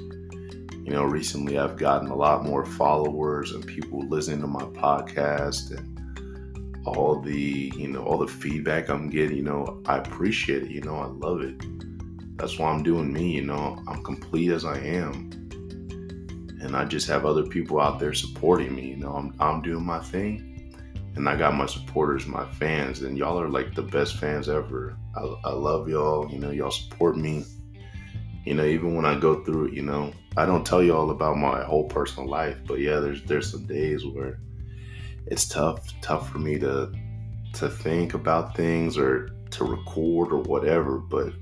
you 0.88 0.94
know, 0.94 1.03
recently 1.03 1.60
I've 1.60 1.75
gotten 1.75 2.08
a 2.08 2.15
lot 2.15 2.46
more 2.46 2.65
followers 2.65 3.51
and 3.51 3.67
people 3.67 4.08
listening 4.08 4.39
to 4.39 4.48
my 4.48 4.63
podcast 4.63 5.77
and 5.77 6.88
all 6.88 7.20
the, 7.20 7.74
you 7.75 7.89
know, 7.89 8.06
all 8.06 8.17
the 8.17 8.27
feedback 8.27 8.88
I'm 8.88 9.10
getting, 9.10 9.36
you 9.36 9.44
know, 9.44 9.84
I 9.86 9.98
appreciate 9.98 10.63
it, 10.63 10.72
you 10.72 10.79
know, 10.79 10.96
I 10.96 11.08
love 11.08 11.41
it. 11.41 11.62
That's 12.38 12.58
why 12.58 12.70
I'm 12.70 12.84
doing 12.84 13.12
me, 13.12 13.34
you 13.34 13.41
know, 13.41 13.84
I'm 13.86 14.01
complete 14.01 14.50
as 14.50 14.63
I 14.63 14.77
am. 14.79 15.29
And 16.62 16.74
I 16.74 16.86
just 16.86 17.06
have 17.08 17.25
other 17.25 17.44
people 17.44 17.82
out 17.82 18.00
there 18.00 18.13
supporting 18.13 18.74
me, 18.74 18.91
you 18.91 18.96
know, 18.96 19.12
I'm, 19.12 19.36
I'm 19.41 19.62
doing 19.62 19.86
my 19.86 20.00
thing. 20.00 20.74
And 21.17 21.27
I 21.27 21.36
got 21.36 21.53
my 21.53 21.65
supporters, 21.65 22.27
my 22.27 22.46
fans, 22.46 23.01
and 23.01 23.17
y'all 23.17 23.41
are 23.41 23.50
like 23.50 23.75
the 23.75 23.82
best 23.82 24.20
fans 24.20 24.48
ever. 24.48 24.98
I, 25.17 25.22
I 25.44 25.51
love 25.51 25.89
y'all, 25.89 26.32
you 26.32 26.39
know, 26.39 26.51
y'all 26.51 26.72
support 26.72 27.17
me 27.17 27.44
you 28.48 28.53
know, 28.53 28.63
even 28.63 28.95
when 28.95 29.04
I 29.04 29.19
go 29.19 29.43
through 29.43 29.65
it, 29.65 29.73
you 29.73 29.82
know, 29.82 30.13
I 30.38 30.45
don't 30.45 30.65
tell 30.65 30.84
you 30.84 30.95
all 30.95 31.10
about 31.10 31.36
my 31.38 31.63
whole 31.63 31.86
personal 31.86 32.30
life, 32.30 32.58
but 32.67 32.80
yeah, 32.80 33.00
there's 33.00 33.23
there's 33.23 33.52
some 33.52 33.65
days 33.65 34.06
where 34.06 34.39
it's 35.26 35.47
tough, 35.47 35.91
tough 36.02 36.30
for 36.30 36.38
me 36.38 36.60
to 36.60 36.91
to 37.54 37.67
think 37.67 38.13
about 38.13 38.56
things 38.56 39.00
or 39.00 39.30
to 39.50 39.63
record 39.63 40.32
or 40.32 40.41
whatever, 40.41 41.00
but 41.00 41.34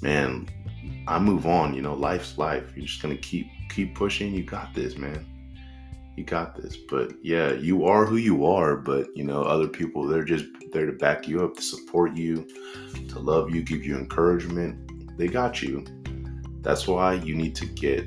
man, 0.00 0.48
I 1.08 1.18
move 1.18 1.46
on, 1.46 1.74
you 1.74 1.82
know, 1.82 1.94
life's 1.94 2.38
life. 2.38 2.76
You're 2.76 2.86
just 2.86 3.02
gonna 3.02 3.16
keep 3.16 3.48
keep 3.70 3.96
pushing. 3.96 4.32
You 4.32 4.44
got 4.44 4.72
this, 4.72 4.96
man. 4.96 5.26
You 6.16 6.22
got 6.22 6.54
this. 6.54 6.76
But 6.76 7.12
yeah, 7.22 7.54
you 7.54 7.86
are 7.86 8.06
who 8.06 8.16
you 8.16 8.46
are, 8.46 8.76
but 8.76 9.08
you 9.16 9.24
know, 9.24 9.42
other 9.42 9.66
people 9.66 10.06
they're 10.06 10.24
just 10.24 10.46
there 10.72 10.86
to 10.86 10.92
back 10.92 11.26
you 11.26 11.44
up, 11.44 11.56
to 11.56 11.62
support 11.62 12.14
you, 12.14 12.46
to 13.08 13.18
love 13.18 13.52
you, 13.52 13.62
give 13.62 13.84
you 13.84 13.98
encouragement. 13.98 15.18
They 15.18 15.26
got 15.26 15.60
you. 15.60 15.84
That's 16.62 16.86
why 16.86 17.14
you 17.14 17.34
need 17.34 17.54
to 17.56 17.66
get, 17.66 18.06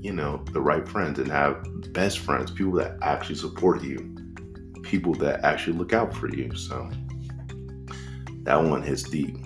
you 0.00 0.12
know, 0.12 0.44
the 0.52 0.60
right 0.60 0.86
friends 0.86 1.18
and 1.18 1.30
have 1.30 1.92
best 1.92 2.18
friends, 2.18 2.50
people 2.50 2.72
that 2.74 2.98
actually 3.02 3.36
support 3.36 3.82
you, 3.82 4.14
people 4.82 5.14
that 5.14 5.44
actually 5.44 5.76
look 5.76 5.92
out 5.92 6.14
for 6.14 6.28
you. 6.28 6.54
So 6.54 6.90
that 8.42 8.62
one 8.62 8.82
hits 8.82 9.02
deep. 9.04 9.36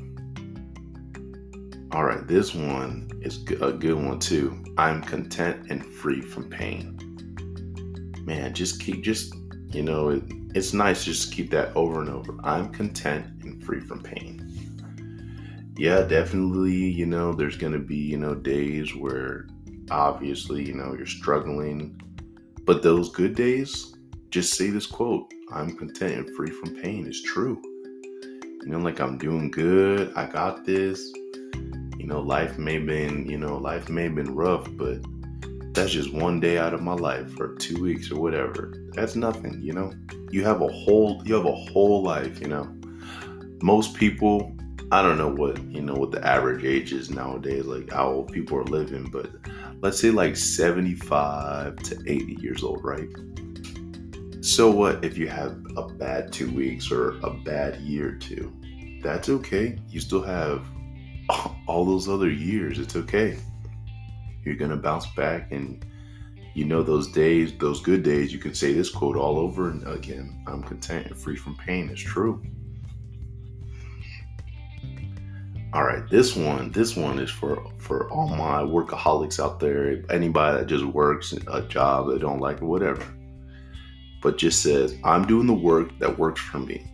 All 1.92 2.05
right, 2.05 2.26
this 2.26 2.55
one 2.55 3.11
is 3.20 3.44
a 3.61 3.72
good 3.72 3.94
one 3.94 4.18
too. 4.18 4.62
I'm 4.79 5.03
content 5.03 5.70
and 5.70 5.85
free 5.85 6.20
from 6.20 6.48
pain. 6.48 6.96
Man, 8.24 8.55
just 8.55 8.81
keep, 8.81 9.03
just, 9.03 9.35
you 9.70 9.83
know, 9.83 10.11
it, 10.11 10.22
it's 10.55 10.72
nice 10.72 11.05
just 11.05 11.33
keep 11.33 11.50
that 11.50 11.74
over 11.76 12.00
and 12.00 12.11
over. 12.11 12.37
I'm 12.44 12.70
content 12.70 13.26
and 13.42 13.64
free 13.64 13.81
from 13.81 14.03
pain 14.03 14.49
yeah, 15.76 16.02
definitely, 16.02 16.74
you 16.74 17.06
know, 17.06 17.33
there's 17.33 17.56
going 17.56 17.72
to 17.72 17.78
be, 17.78 17.96
you 17.96 18.16
know, 18.16 18.35
days 18.35 18.94
where 18.94 19.46
obviously, 19.90 20.64
you 20.64 20.74
know, 20.74 20.94
you're 20.94 21.06
struggling. 21.06 22.00
But 22.64 22.83
those 22.83 23.11
good 23.11 23.35
days, 23.35 23.94
just 24.30 24.54
say 24.54 24.70
this 24.70 24.87
quote 24.87 25.33
I'm 25.52 25.76
content 25.76 26.14
and 26.14 26.37
free 26.37 26.50
from 26.50 26.76
pain. 26.76 27.06
It's 27.06 27.22
true. 27.22 27.61
You 28.62 28.66
know, 28.66 28.78
like 28.78 29.00
I'm 29.00 29.18
doing 29.18 29.50
good. 29.50 30.12
I 30.14 30.26
got 30.26 30.64
this. 30.64 31.11
You 31.98 32.06
know, 32.06 32.20
life 32.20 32.59
may 32.59 32.74
have 32.74 32.87
been, 32.87 33.28
you 33.28 33.38
know, 33.38 33.56
life 33.56 33.88
may 33.88 34.04
have 34.04 34.14
been 34.14 34.35
rough, 34.35 34.66
but 34.72 35.00
that's 35.72 35.92
just 35.92 36.12
one 36.12 36.40
day 36.40 36.59
out 36.59 36.74
of 36.74 36.83
my 36.83 36.94
life 36.94 37.38
or 37.38 37.54
two 37.54 37.80
weeks 37.80 38.11
or 38.11 38.20
whatever. 38.20 38.72
That's 38.92 39.16
nothing, 39.16 39.61
you 39.62 39.72
know. 39.72 39.92
You 40.30 40.44
have 40.44 40.62
a 40.62 40.68
whole 40.68 41.22
you 41.24 41.35
have 41.35 41.46
a 41.46 41.54
whole 41.54 42.02
life, 42.02 42.40
you 42.40 42.48
know. 42.48 42.68
Most 43.62 43.94
people 43.94 44.56
I 44.92 45.03
don't 45.03 45.18
know 45.18 45.29
what 45.29 45.62
you 45.62 45.83
know 45.83 45.94
what 45.94 46.11
the 46.11 46.26
average 46.26 46.64
age 46.64 46.92
is 46.92 47.11
nowadays, 47.11 47.64
like 47.64 47.92
how 47.92 48.09
old 48.09 48.33
people 48.33 48.59
are 48.59 48.64
living, 48.64 49.05
but 49.05 49.31
let's 49.81 50.00
say 50.00 50.11
like 50.11 50.37
75 50.37 51.76
to 51.76 52.03
80 52.07 52.38
years 52.40 52.64
old, 52.64 52.83
right? 52.83 53.09
So 54.40 54.68
what 54.68 55.05
if 55.05 55.16
you 55.16 55.29
have 55.29 55.57
a 55.76 55.87
bad 55.87 56.33
two 56.33 56.50
weeks 56.50 56.90
or 56.90 57.18
a 57.20 57.31
bad 57.31 57.76
year 57.83 58.09
or 58.09 58.16
two? 58.16 58.53
That's 59.00 59.29
okay. 59.29 59.79
You 59.88 60.00
still 60.00 60.22
have 60.22 60.66
all 61.68 61.85
those 61.85 62.09
other 62.09 62.31
years. 62.31 62.81
It's 62.81 62.96
okay. 62.96 63.38
You're 64.44 64.57
gonna 64.57 64.76
bounce 64.76 65.07
back 65.14 65.53
and 65.53 65.85
you 66.55 66.64
know 66.64 66.83
those 66.83 67.12
days, 67.12 67.53
those 67.59 67.81
good 67.81 68.03
days, 68.03 68.33
you 68.33 68.40
can 68.40 68.55
say 68.55 68.72
this 68.72 68.90
quote 68.90 69.16
all 69.16 69.38
over 69.38 69.70
and 69.70 69.87
again. 69.87 70.42
I'm 70.48 70.64
content 70.64 71.07
and 71.07 71.16
free 71.16 71.37
from 71.37 71.55
pain. 71.55 71.88
It's 71.90 72.00
true. 72.00 72.42
All 75.72 75.85
right, 75.85 76.09
this 76.11 76.35
one, 76.35 76.72
this 76.72 76.96
one 76.96 77.20
is 77.20 77.30
for 77.30 77.64
for 77.78 78.11
all 78.11 78.26
my 78.28 78.61
workaholics 78.62 79.38
out 79.38 79.61
there. 79.61 80.02
Anybody 80.11 80.59
that 80.59 80.66
just 80.66 80.85
works 80.85 81.33
a 81.33 81.62
job 81.62 82.11
they 82.11 82.18
don't 82.18 82.40
like 82.40 82.61
or 82.61 82.66
whatever, 82.66 83.06
but 84.20 84.37
just 84.37 84.62
says, 84.62 84.96
"I'm 85.04 85.28
doing 85.28 85.46
the 85.46 85.54
work 85.54 85.96
that 86.00 86.18
works 86.18 86.40
for 86.40 86.59
me." 86.59 86.85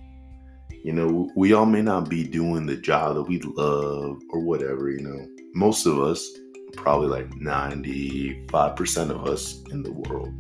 You 0.84 0.92
know, 0.92 1.30
we 1.34 1.54
all 1.54 1.64
may 1.64 1.80
not 1.80 2.10
be 2.10 2.22
doing 2.22 2.66
the 2.66 2.76
job 2.76 3.16
that 3.16 3.22
we 3.22 3.40
love 3.40 4.20
or 4.30 4.40
whatever. 4.40 4.90
You 4.90 5.00
know, 5.00 5.26
most 5.54 5.86
of 5.86 5.98
us, 5.98 6.30
probably 6.76 7.08
like 7.08 7.34
ninety 7.36 8.46
five 8.50 8.76
percent 8.76 9.10
of 9.10 9.24
us 9.26 9.62
in 9.70 9.82
the 9.82 9.92
world, 9.92 10.34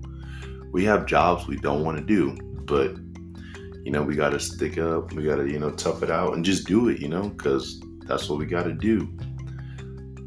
we 0.72 0.84
have 0.84 1.06
jobs 1.06 1.46
we 1.46 1.56
don't 1.56 1.84
want 1.84 1.96
to 1.96 2.04
do, 2.04 2.36
but 2.66 2.96
you 3.86 3.92
know, 3.92 4.02
we 4.02 4.14
got 4.14 4.30
to 4.30 4.40
stick 4.40 4.76
up. 4.76 5.12
We 5.12 5.22
got 5.22 5.36
to, 5.36 5.48
you 5.48 5.60
know, 5.60 5.70
tough 5.70 6.02
it 6.02 6.10
out 6.10 6.34
and 6.34 6.44
just 6.44 6.66
do 6.66 6.88
it, 6.88 7.00
you 7.00 7.08
know, 7.08 7.28
because 7.28 7.80
that's 8.06 8.28
what 8.28 8.38
we 8.38 8.46
got 8.46 8.64
to 8.64 8.72
do. 8.72 9.08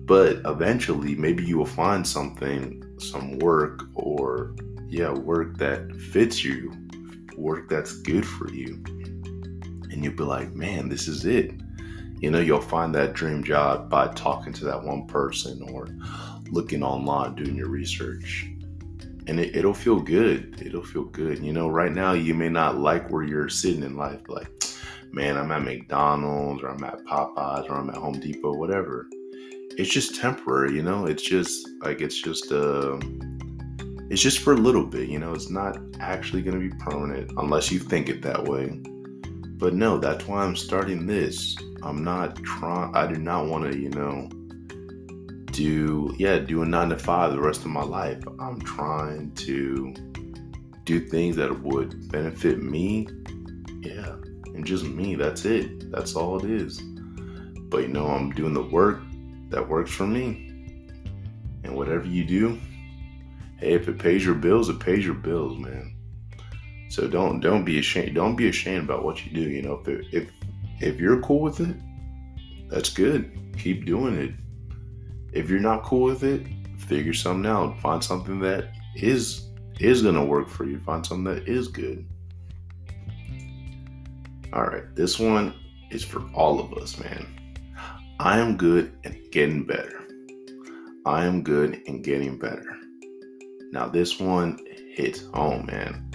But 0.05 0.41
eventually, 0.45 1.15
maybe 1.15 1.45
you 1.45 1.57
will 1.57 1.65
find 1.65 2.05
something, 2.05 2.83
some 2.99 3.37
work, 3.39 3.83
or 3.93 4.55
yeah, 4.87 5.11
work 5.11 5.57
that 5.57 5.95
fits 5.95 6.43
you, 6.43 6.73
work 7.37 7.69
that's 7.69 7.93
good 8.01 8.25
for 8.25 8.51
you. 8.51 8.83
And 9.91 10.03
you'll 10.03 10.15
be 10.15 10.23
like, 10.23 10.53
man, 10.55 10.89
this 10.89 11.07
is 11.07 11.25
it. 11.25 11.51
You 12.19 12.31
know, 12.31 12.39
you'll 12.39 12.59
find 12.59 12.93
that 12.95 13.13
dream 13.13 13.43
job 13.43 13.89
by 13.89 14.07
talking 14.13 14.51
to 14.53 14.65
that 14.65 14.83
one 14.83 15.05
person 15.07 15.61
or 15.71 15.87
looking 16.49 16.81
online, 16.83 17.35
doing 17.35 17.55
your 17.55 17.69
research. 17.69 18.47
and 19.29 19.39
it, 19.39 19.63
will 19.63 19.75
feel 19.75 19.99
good. 19.99 20.59
It'll 20.65 20.83
feel 20.83 21.03
good. 21.03 21.37
You 21.39 21.53
know, 21.53 21.69
right 21.69 21.91
now 21.91 22.13
you 22.13 22.33
may 22.33 22.49
not 22.49 22.79
like 22.79 23.11
where 23.11 23.23
you're 23.23 23.47
sitting 23.47 23.83
in 23.83 23.95
life, 23.95 24.21
like, 24.27 24.49
man, 25.11 25.37
I'm 25.37 25.51
at 25.51 25.63
McDonald's 25.63 26.63
or 26.63 26.69
I'm 26.69 26.83
at 26.83 27.03
Popeyes 27.05 27.69
or 27.69 27.73
I'm 27.73 27.89
at 27.89 27.97
Home 27.97 28.19
Depot, 28.19 28.53
whatever. 28.53 29.07
It's 29.77 29.89
just 29.89 30.15
temporary, 30.15 30.75
you 30.75 30.83
know. 30.83 31.05
It's 31.05 31.23
just 31.23 31.67
like 31.81 32.01
it's 32.01 32.21
just 32.21 32.51
uh, 32.51 32.99
it's 34.09 34.21
just 34.21 34.39
for 34.39 34.53
a 34.53 34.57
little 34.57 34.85
bit, 34.85 35.09
you 35.09 35.19
know. 35.19 35.33
It's 35.33 35.49
not 35.49 35.77
actually 35.99 36.41
gonna 36.41 36.59
be 36.59 36.69
permanent 36.69 37.31
unless 37.37 37.71
you 37.71 37.79
think 37.79 38.09
it 38.09 38.21
that 38.23 38.43
way. 38.43 38.81
But 39.57 39.73
no, 39.73 39.97
that's 39.97 40.27
why 40.27 40.43
I'm 40.43 40.55
starting 40.55 41.05
this. 41.05 41.55
I'm 41.83 42.03
not 42.03 42.35
trying. 42.43 42.95
I 42.95 43.07
do 43.07 43.19
not 43.19 43.47
want 43.47 43.71
to, 43.71 43.77
you 43.77 43.89
know 43.89 44.29
do 45.51 46.15
yeah 46.17 46.37
do 46.37 46.61
a 46.61 46.65
nine 46.65 46.87
to 46.89 46.97
five 46.97 47.31
the 47.31 47.41
rest 47.41 47.61
of 47.61 47.67
my 47.67 47.83
life 47.83 48.21
i'm 48.39 48.61
trying 48.61 49.29
to 49.33 49.93
do 50.85 50.99
things 50.99 51.35
that 51.35 51.61
would 51.61 52.09
benefit 52.11 52.61
me 52.63 53.07
yeah 53.81 54.15
and 54.55 54.65
just 54.65 54.83
me 54.83 55.15
that's 55.15 55.45
it. 55.45 55.91
That's 55.91 56.15
all 56.15 56.43
it 56.43 56.49
is. 56.49 56.79
But 56.79 57.83
you 57.83 57.87
know 57.89 58.07
i'm 58.07 58.31
doing 58.31 58.53
the 58.53 58.63
work 58.63 59.01
that 59.49 59.67
works 59.67 59.91
for 59.91 60.07
me. 60.07 60.45
And 61.63 61.75
whatever 61.75 62.07
you 62.07 62.23
do 62.23 62.59
hey 63.57 63.73
if 63.73 63.87
it 63.87 63.99
pays 63.99 64.25
your 64.25 64.35
bills 64.35 64.69
it 64.69 64.79
pays 64.79 65.05
your 65.05 65.15
bills 65.15 65.57
man. 65.57 65.95
So 66.89 67.07
don't 67.07 67.39
don't 67.39 67.63
be 67.63 67.79
ashamed 67.79 68.15
don't 68.15 68.35
be 68.35 68.49
ashamed 68.49 68.85
about 68.85 69.03
what 69.03 69.25
you 69.25 69.33
do 69.33 69.49
you 69.49 69.61
know. 69.61 69.81
If 69.81 69.87
it, 69.87 70.05
if 70.11 70.31
if 70.81 70.99
you're 70.99 71.21
cool 71.21 71.41
with 71.41 71.59
it 71.59 71.75
that's 72.69 72.89
good. 72.89 73.31
Keep 73.57 73.85
doing 73.85 74.15
it. 74.15 74.33
If 75.33 75.49
you're 75.49 75.59
not 75.59 75.83
cool 75.83 76.03
with 76.03 76.23
it, 76.23 76.45
figure 76.77 77.13
something 77.13 77.49
out. 77.49 77.79
Find 77.79 78.03
something 78.03 78.39
that 78.39 78.71
is 78.95 79.47
is 79.79 80.03
gonna 80.03 80.23
work 80.23 80.49
for 80.49 80.65
you. 80.65 80.79
Find 80.79 81.05
something 81.05 81.35
that 81.35 81.47
is 81.47 81.67
good. 81.67 82.07
All 84.51 84.63
right, 84.63 84.95
this 84.95 85.19
one 85.19 85.53
is 85.91 86.03
for 86.03 86.23
all 86.33 86.59
of 86.59 86.73
us, 86.73 86.99
man. 86.99 87.27
I 88.19 88.39
am 88.39 88.57
good 88.57 88.91
at 89.03 89.31
getting 89.31 89.63
better. 89.63 90.07
I 91.05 91.25
am 91.25 91.43
good 91.43 91.81
in 91.85 92.01
getting 92.01 92.37
better. 92.37 92.65
Now, 93.71 93.87
this 93.87 94.19
one 94.19 94.59
hits 94.91 95.25
home, 95.33 95.67
man. 95.67 96.09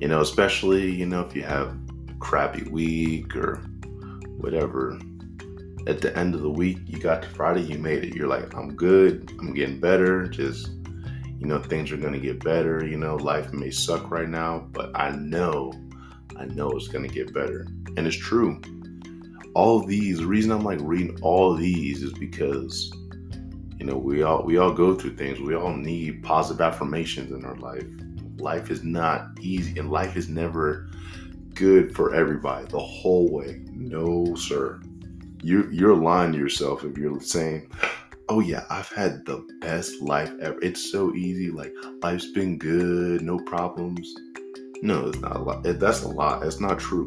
You 0.00 0.08
know, 0.08 0.22
especially, 0.22 0.90
you 0.90 1.04
know, 1.04 1.20
if 1.20 1.36
you 1.36 1.42
have 1.42 1.76
a 2.08 2.14
crappy 2.18 2.68
week 2.70 3.36
or 3.36 3.56
whatever, 4.38 4.98
at 5.86 6.00
the 6.00 6.16
end 6.16 6.34
of 6.34 6.40
the 6.40 6.50
week, 6.50 6.78
you 6.86 6.98
got 6.98 7.22
to 7.22 7.28
Friday, 7.28 7.62
you 7.62 7.78
made 7.78 8.02
it. 8.02 8.14
You're 8.14 8.28
like, 8.28 8.54
I'm 8.56 8.74
good, 8.74 9.30
I'm 9.38 9.52
getting 9.52 9.78
better. 9.78 10.26
Just, 10.26 10.70
you 11.38 11.46
know, 11.46 11.58
things 11.58 11.92
are 11.92 11.98
going 11.98 12.14
to 12.14 12.20
get 12.20 12.42
better. 12.42 12.84
You 12.86 12.96
know, 12.96 13.16
life 13.16 13.52
may 13.52 13.70
suck 13.70 14.10
right 14.10 14.28
now, 14.28 14.66
but 14.72 14.90
I 14.94 15.10
know, 15.10 15.72
I 16.42 16.46
know 16.46 16.70
it's 16.72 16.88
going 16.88 17.06
to 17.08 17.14
get 17.14 17.32
better. 17.32 17.66
And 17.96 18.06
it's 18.06 18.16
true. 18.16 18.60
All 19.54 19.80
these, 19.80 20.18
the 20.18 20.26
reason 20.26 20.50
I'm 20.50 20.64
like 20.64 20.80
reading 20.82 21.18
all 21.22 21.54
these 21.54 22.02
is 22.02 22.12
because, 22.12 22.92
you 23.78 23.86
know, 23.86 23.96
we 23.96 24.22
all 24.22 24.42
we 24.42 24.58
all 24.58 24.72
go 24.72 24.94
through 24.94 25.16
things. 25.16 25.40
We 25.40 25.54
all 25.54 25.74
need 25.74 26.22
positive 26.22 26.60
affirmations 26.60 27.32
in 27.32 27.44
our 27.44 27.56
life. 27.56 27.84
Life 28.38 28.70
is 28.70 28.82
not 28.82 29.38
easy, 29.40 29.78
and 29.78 29.90
life 29.90 30.16
is 30.16 30.28
never 30.28 30.90
good 31.54 31.94
for 31.94 32.14
everybody 32.14 32.66
the 32.66 32.78
whole 32.78 33.30
way. 33.30 33.60
No, 33.70 34.34
sir 34.34 34.80
you 35.42 35.68
you're 35.70 35.96
lying 35.96 36.32
to 36.32 36.38
yourself 36.38 36.84
if 36.84 36.96
you're 36.96 37.20
saying, 37.20 37.70
"Oh 38.28 38.40
yeah, 38.40 38.64
I've 38.70 38.88
had 38.88 39.26
the 39.26 39.44
best 39.60 40.00
life 40.00 40.32
ever. 40.40 40.58
It's 40.62 40.90
so 40.90 41.14
easy. 41.14 41.50
Like 41.50 41.74
life's 42.02 42.30
been 42.30 42.58
good, 42.58 43.22
no 43.22 43.38
problems." 43.40 44.14
No, 44.82 45.08
it's 45.08 45.18
not 45.18 45.36
a 45.36 45.38
lot. 45.38 45.62
That's 45.62 46.02
a 46.02 46.08
lie. 46.08 46.40
It's 46.44 46.60
not 46.60 46.78
true. 46.78 47.06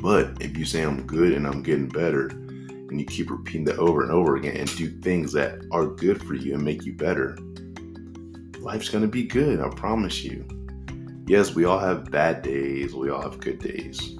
But 0.00 0.40
if 0.40 0.56
you 0.56 0.64
say 0.64 0.82
I'm 0.82 1.06
good 1.06 1.32
and 1.32 1.46
I'm 1.46 1.62
getting 1.62 1.88
better, 1.88 2.28
and 2.28 2.98
you 2.98 3.06
keep 3.06 3.30
repeating 3.30 3.64
that 3.66 3.78
over 3.78 4.02
and 4.02 4.10
over 4.10 4.36
again, 4.36 4.56
and 4.56 4.76
do 4.76 4.88
things 4.88 5.32
that 5.32 5.66
are 5.72 5.86
good 5.86 6.22
for 6.22 6.34
you 6.34 6.54
and 6.54 6.62
make 6.62 6.84
you 6.84 6.94
better, 6.94 7.36
life's 8.60 8.88
gonna 8.88 9.08
be 9.08 9.24
good. 9.24 9.60
I 9.60 9.68
promise 9.68 10.24
you. 10.24 10.46
Yes, 11.26 11.54
we 11.54 11.64
all 11.64 11.78
have 11.78 12.10
bad 12.10 12.42
days. 12.42 12.94
We 12.94 13.10
all 13.10 13.22
have 13.22 13.40
good 13.40 13.58
days 13.58 14.16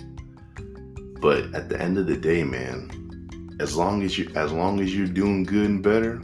but 1.24 1.54
at 1.54 1.70
the 1.70 1.80
end 1.80 1.96
of 1.96 2.06
the 2.06 2.18
day, 2.18 2.44
man, 2.44 3.56
as 3.58 3.74
long 3.74 4.02
as 4.02 4.18
you 4.18 4.30
as 4.34 4.52
long 4.52 4.78
as 4.78 4.94
you're 4.94 5.06
doing 5.06 5.42
good 5.42 5.70
and 5.70 5.82
better, 5.82 6.20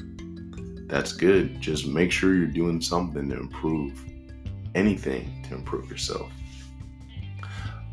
that's 0.88 1.14
good. 1.14 1.58
Just 1.58 1.86
make 1.86 2.12
sure 2.12 2.34
you're 2.34 2.46
doing 2.46 2.82
something 2.82 3.30
to 3.30 3.34
improve 3.34 3.98
anything 4.74 5.44
to 5.48 5.54
improve 5.54 5.90
yourself. 5.90 6.30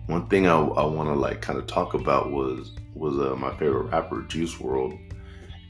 One 0.08 0.28
thing 0.28 0.48
I, 0.48 0.58
I 0.58 0.86
want 0.86 1.10
to 1.10 1.16
like 1.16 1.42
kind 1.42 1.60
of 1.60 1.68
talk 1.68 1.94
about 1.94 2.32
was 2.32 2.72
was 2.94 3.18
uh, 3.20 3.36
my 3.36 3.52
favorite 3.58 3.92
rapper 3.92 4.24
Juice 4.24 4.56
WRLD, 4.56 5.00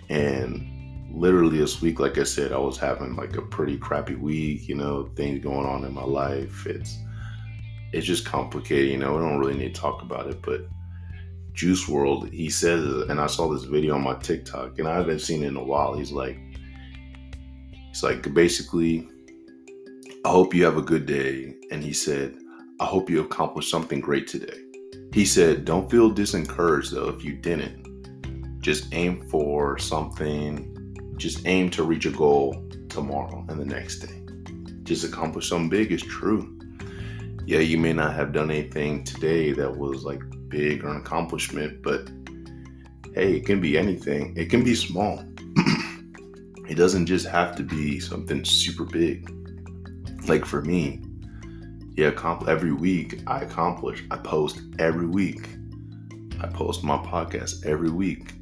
and 0.10 1.12
literally 1.12 1.58
this 1.58 1.82
week, 1.82 2.00
like 2.00 2.18
I 2.18 2.24
said, 2.24 2.52
I 2.52 2.58
was 2.58 2.78
having 2.78 3.16
like 3.16 3.36
a 3.36 3.42
pretty 3.42 3.78
crappy 3.78 4.16
week. 4.16 4.68
You 4.68 4.76
know, 4.76 5.10
things 5.16 5.44
going 5.44 5.66
on 5.66 5.86
in 5.86 5.94
my 5.94 6.04
life. 6.04 6.68
It's 6.68 6.98
it's 7.94 8.06
just 8.06 8.26
complicated. 8.26 8.92
You 8.92 8.98
know, 8.98 9.16
we 9.16 9.22
don't 9.22 9.40
really 9.40 9.58
need 9.58 9.74
to 9.74 9.82
talk 9.82 10.04
about 10.04 10.28
it, 10.28 10.42
but 10.42 10.62
Juice 11.54 11.86
WRLD, 11.86 12.32
he 12.32 12.52
says, 12.52 12.84
and 13.10 13.20
I 13.20 13.26
saw 13.26 13.52
this 13.52 13.64
video 13.64 13.96
on 13.96 14.04
my 14.04 14.14
TikTok, 14.20 14.78
and 14.78 14.88
I 14.88 14.96
haven't 14.96 15.20
seen 15.20 15.44
it 15.44 15.48
in 15.48 15.58
a 15.58 15.64
while. 15.64 15.98
He's 15.98 16.12
like, 16.12 16.38
he's 17.90 18.04
like, 18.04 18.32
basically, 18.34 19.10
I 20.28 20.30
hope 20.30 20.54
you 20.54 20.66
have 20.66 20.76
a 20.76 20.82
good 20.82 21.06
day. 21.06 21.56
And 21.72 21.82
he 21.82 21.94
said, 21.94 22.36
I 22.82 22.86
hope 22.86 23.10
you 23.10 23.22
accomplish 23.22 23.72
something 23.72 24.02
great 24.02 24.28
today. 24.28 24.60
He 25.14 25.24
said, 25.24 25.64
don't 25.64 25.90
feel 25.90 26.14
disencouraged 26.14 26.92
though 26.92 27.08
if 27.08 27.24
you 27.24 27.38
didn't. 27.38 28.60
Just 28.60 28.94
aim 28.94 29.26
for 29.30 29.78
something, 29.78 31.16
just 31.16 31.48
aim 31.48 31.70
to 31.70 31.84
reach 31.84 32.06
a 32.06 32.12
goal 32.12 32.62
tomorrow 32.90 33.46
and 33.48 33.58
the 33.58 33.64
next 33.64 34.00
day. 34.00 34.22
Just 34.84 35.06
accomplish 35.06 35.48
something 35.48 35.70
big 35.70 35.94
is 35.94 36.04
true. 36.04 36.60
Yeah, 37.46 37.60
you 37.60 37.78
may 37.78 37.94
not 37.94 38.14
have 38.14 38.34
done 38.34 38.52
anything 38.52 39.06
today 39.06 39.54
that 39.54 39.78
was 39.78 40.04
like 40.04 40.22
big 40.50 40.84
or 40.84 40.90
an 40.90 40.98
accomplishment, 40.98 41.82
but 41.82 42.10
hey, 43.16 43.38
it 43.38 43.46
can 43.46 43.62
be 43.62 43.78
anything. 43.78 44.36
It 44.36 44.50
can 44.50 44.66
be 44.66 44.76
small. 44.76 45.24
it 46.68 46.76
doesn't 46.76 47.06
just 47.06 47.28
have 47.28 47.56
to 47.56 47.64
be 47.64 48.02
something 48.02 48.44
super 48.44 48.84
big. 48.84 49.32
Like 50.28 50.46
for 50.46 50.62
me, 50.62 51.02
yeah, 51.96 52.12
every 52.48 52.74
week 52.74 53.22
I 53.28 53.42
accomplish. 53.42 54.04
I 54.12 54.18
post 54.18 54.62
every 54.80 55.08
week. 55.08 55.48
I 56.42 56.48
post 56.48 56.84
my 56.84 56.98
podcast 56.98 57.66
every 57.66 57.90
week. 57.90 58.34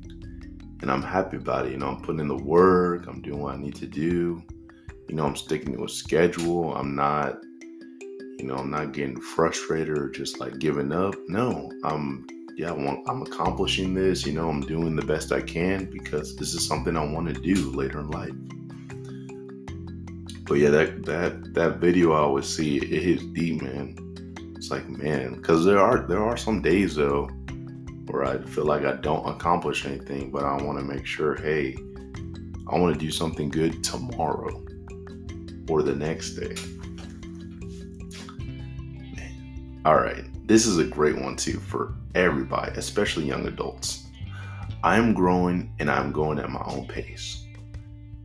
And 0.81 0.91
I'm 0.91 1.01
happy 1.01 1.37
about 1.37 1.67
it. 1.67 1.71
You 1.71 1.77
know, 1.77 1.87
I'm 1.87 2.01
putting 2.01 2.19
in 2.19 2.27
the 2.27 2.35
work, 2.35 3.07
I'm 3.07 3.21
doing 3.21 3.39
what 3.39 3.55
I 3.55 3.57
need 3.57 3.75
to 3.75 3.87
do. 3.87 4.43
You 5.07 5.15
know, 5.15 5.25
I'm 5.25 5.35
sticking 5.35 5.75
to 5.75 5.85
a 5.85 5.89
schedule. 5.89 6.75
I'm 6.75 6.95
not 6.95 7.37
you 8.37 8.45
know, 8.45 8.55
I'm 8.55 8.69
not 8.69 8.91
getting 8.91 9.19
frustrated 9.19 9.97
or 9.97 10.09
just 10.09 10.39
like 10.39 10.59
giving 10.59 10.91
up. 10.91 11.15
No, 11.27 11.71
I'm 11.83 12.27
yeah, 12.57 12.71
I'm 12.71 13.21
accomplishing 13.21 13.93
this. 13.93 14.25
You 14.25 14.33
know, 14.33 14.49
I'm 14.49 14.61
doing 14.61 14.95
the 14.95 15.05
best 15.05 15.31
I 15.31 15.41
can 15.41 15.85
because 15.85 16.35
this 16.35 16.53
is 16.53 16.65
something 16.65 16.95
I 16.95 17.05
want 17.05 17.27
to 17.27 17.33
do 17.33 17.71
later 17.71 17.99
in 17.99 18.11
life. 18.11 18.33
But 20.45 20.55
yeah, 20.55 20.69
that 20.69 21.05
that 21.05 21.53
that 21.53 21.77
video 21.77 22.13
I 22.13 22.19
always 22.19 22.45
see 22.45 22.77
it 22.77 23.03
hits 23.03 23.23
deep, 23.23 23.61
man. 23.61 23.95
It's 24.55 24.69
like 24.71 24.87
man, 24.87 25.35
because 25.35 25.65
there 25.65 25.79
are 25.79 25.99
there 25.99 26.23
are 26.23 26.37
some 26.37 26.61
days 26.61 26.95
though 26.95 27.29
where 28.05 28.23
I 28.23 28.37
feel 28.37 28.65
like 28.65 28.85
I 28.85 28.93
don't 28.93 29.27
accomplish 29.27 29.85
anything, 29.85 30.31
but 30.31 30.43
I 30.43 30.61
want 30.61 30.77
to 30.77 30.85
make 30.85 31.05
sure, 31.05 31.35
hey, 31.35 31.75
I 32.67 32.77
want 32.77 32.93
to 32.93 32.99
do 32.99 33.11
something 33.11 33.49
good 33.49 33.83
tomorrow 33.83 34.63
or 35.67 35.81
the 35.81 35.95
next 35.95 36.35
day. 36.35 36.55
All 39.85 39.95
right, 39.95 40.25
this 40.47 40.65
is 40.65 40.77
a 40.77 40.83
great 40.83 41.19
one 41.19 41.35
too 41.35 41.59
for 41.59 41.93
everybody, 42.15 42.71
especially 42.77 43.25
young 43.25 43.47
adults. 43.47 44.05
I 44.83 44.97
am 44.97 45.13
growing 45.13 45.71
and 45.79 45.89
I'm 45.89 46.11
going 46.11 46.39
at 46.39 46.49
my 46.49 46.63
own 46.65 46.87
pace. 46.87 47.45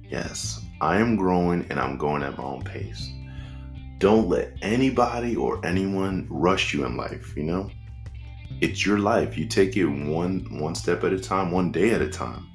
Yes, 0.09 0.60
I 0.81 0.99
am 0.99 1.17
growing 1.17 1.67
and 1.71 1.79
I'm 1.79 1.97
going 1.97 2.23
at 2.23 2.39
my 2.39 2.45
own 2.45 2.63
pace. 2.63 3.11
Don't 3.99 4.29
let 4.29 4.55
anybody 4.63 5.37
or 5.37 5.65
anyone 5.65 6.27
rush 6.31 6.73
you 6.73 6.87
in 6.87 6.97
life, 6.97 7.37
you 7.37 7.43
know? 7.43 7.71
It's 8.61 8.85
your 8.85 8.99
life. 8.99 9.37
You 9.39 9.47
take 9.47 9.77
it 9.77 9.87
one 9.87 10.47
one 10.59 10.75
step 10.75 11.05
at 11.05 11.13
a 11.13 11.21
time, 11.21 11.51
one 11.51 11.71
day 11.73 11.91
at 11.91 12.03
a 12.03 12.09
time. 12.09 12.47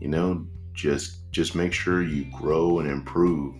You 0.00 0.08
know, 0.08 0.46
just 0.74 1.30
just 1.30 1.54
make 1.54 1.72
sure 1.72 2.02
you 2.02 2.26
grow 2.32 2.78
and 2.78 2.90
improve, 2.90 3.54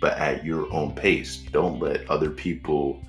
but 0.00 0.16
at 0.18 0.44
your 0.44 0.72
own 0.72 0.94
pace. 0.94 1.38
Don't 1.52 1.80
let 1.80 2.08
other 2.08 2.30
people 2.30 3.02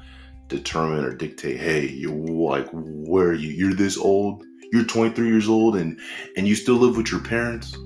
determine 0.47 1.05
or 1.05 1.13
dictate, 1.15 1.60
hey, 1.60 1.88
you're 1.88 2.12
like, 2.12 2.67
where 2.71 3.29
are 3.29 3.34
you? 3.34 3.49
You're 3.49 3.73
this 3.73 3.97
old, 3.97 4.43
you're 4.71 4.84
23 4.84 5.27
years 5.27 5.47
old 5.47 5.75
and 5.75 5.99
and 6.38 6.47
you 6.47 6.55
still 6.55 6.75
live 6.75 6.97
with 6.97 7.12
your 7.12 7.21
parents? 7.21 7.77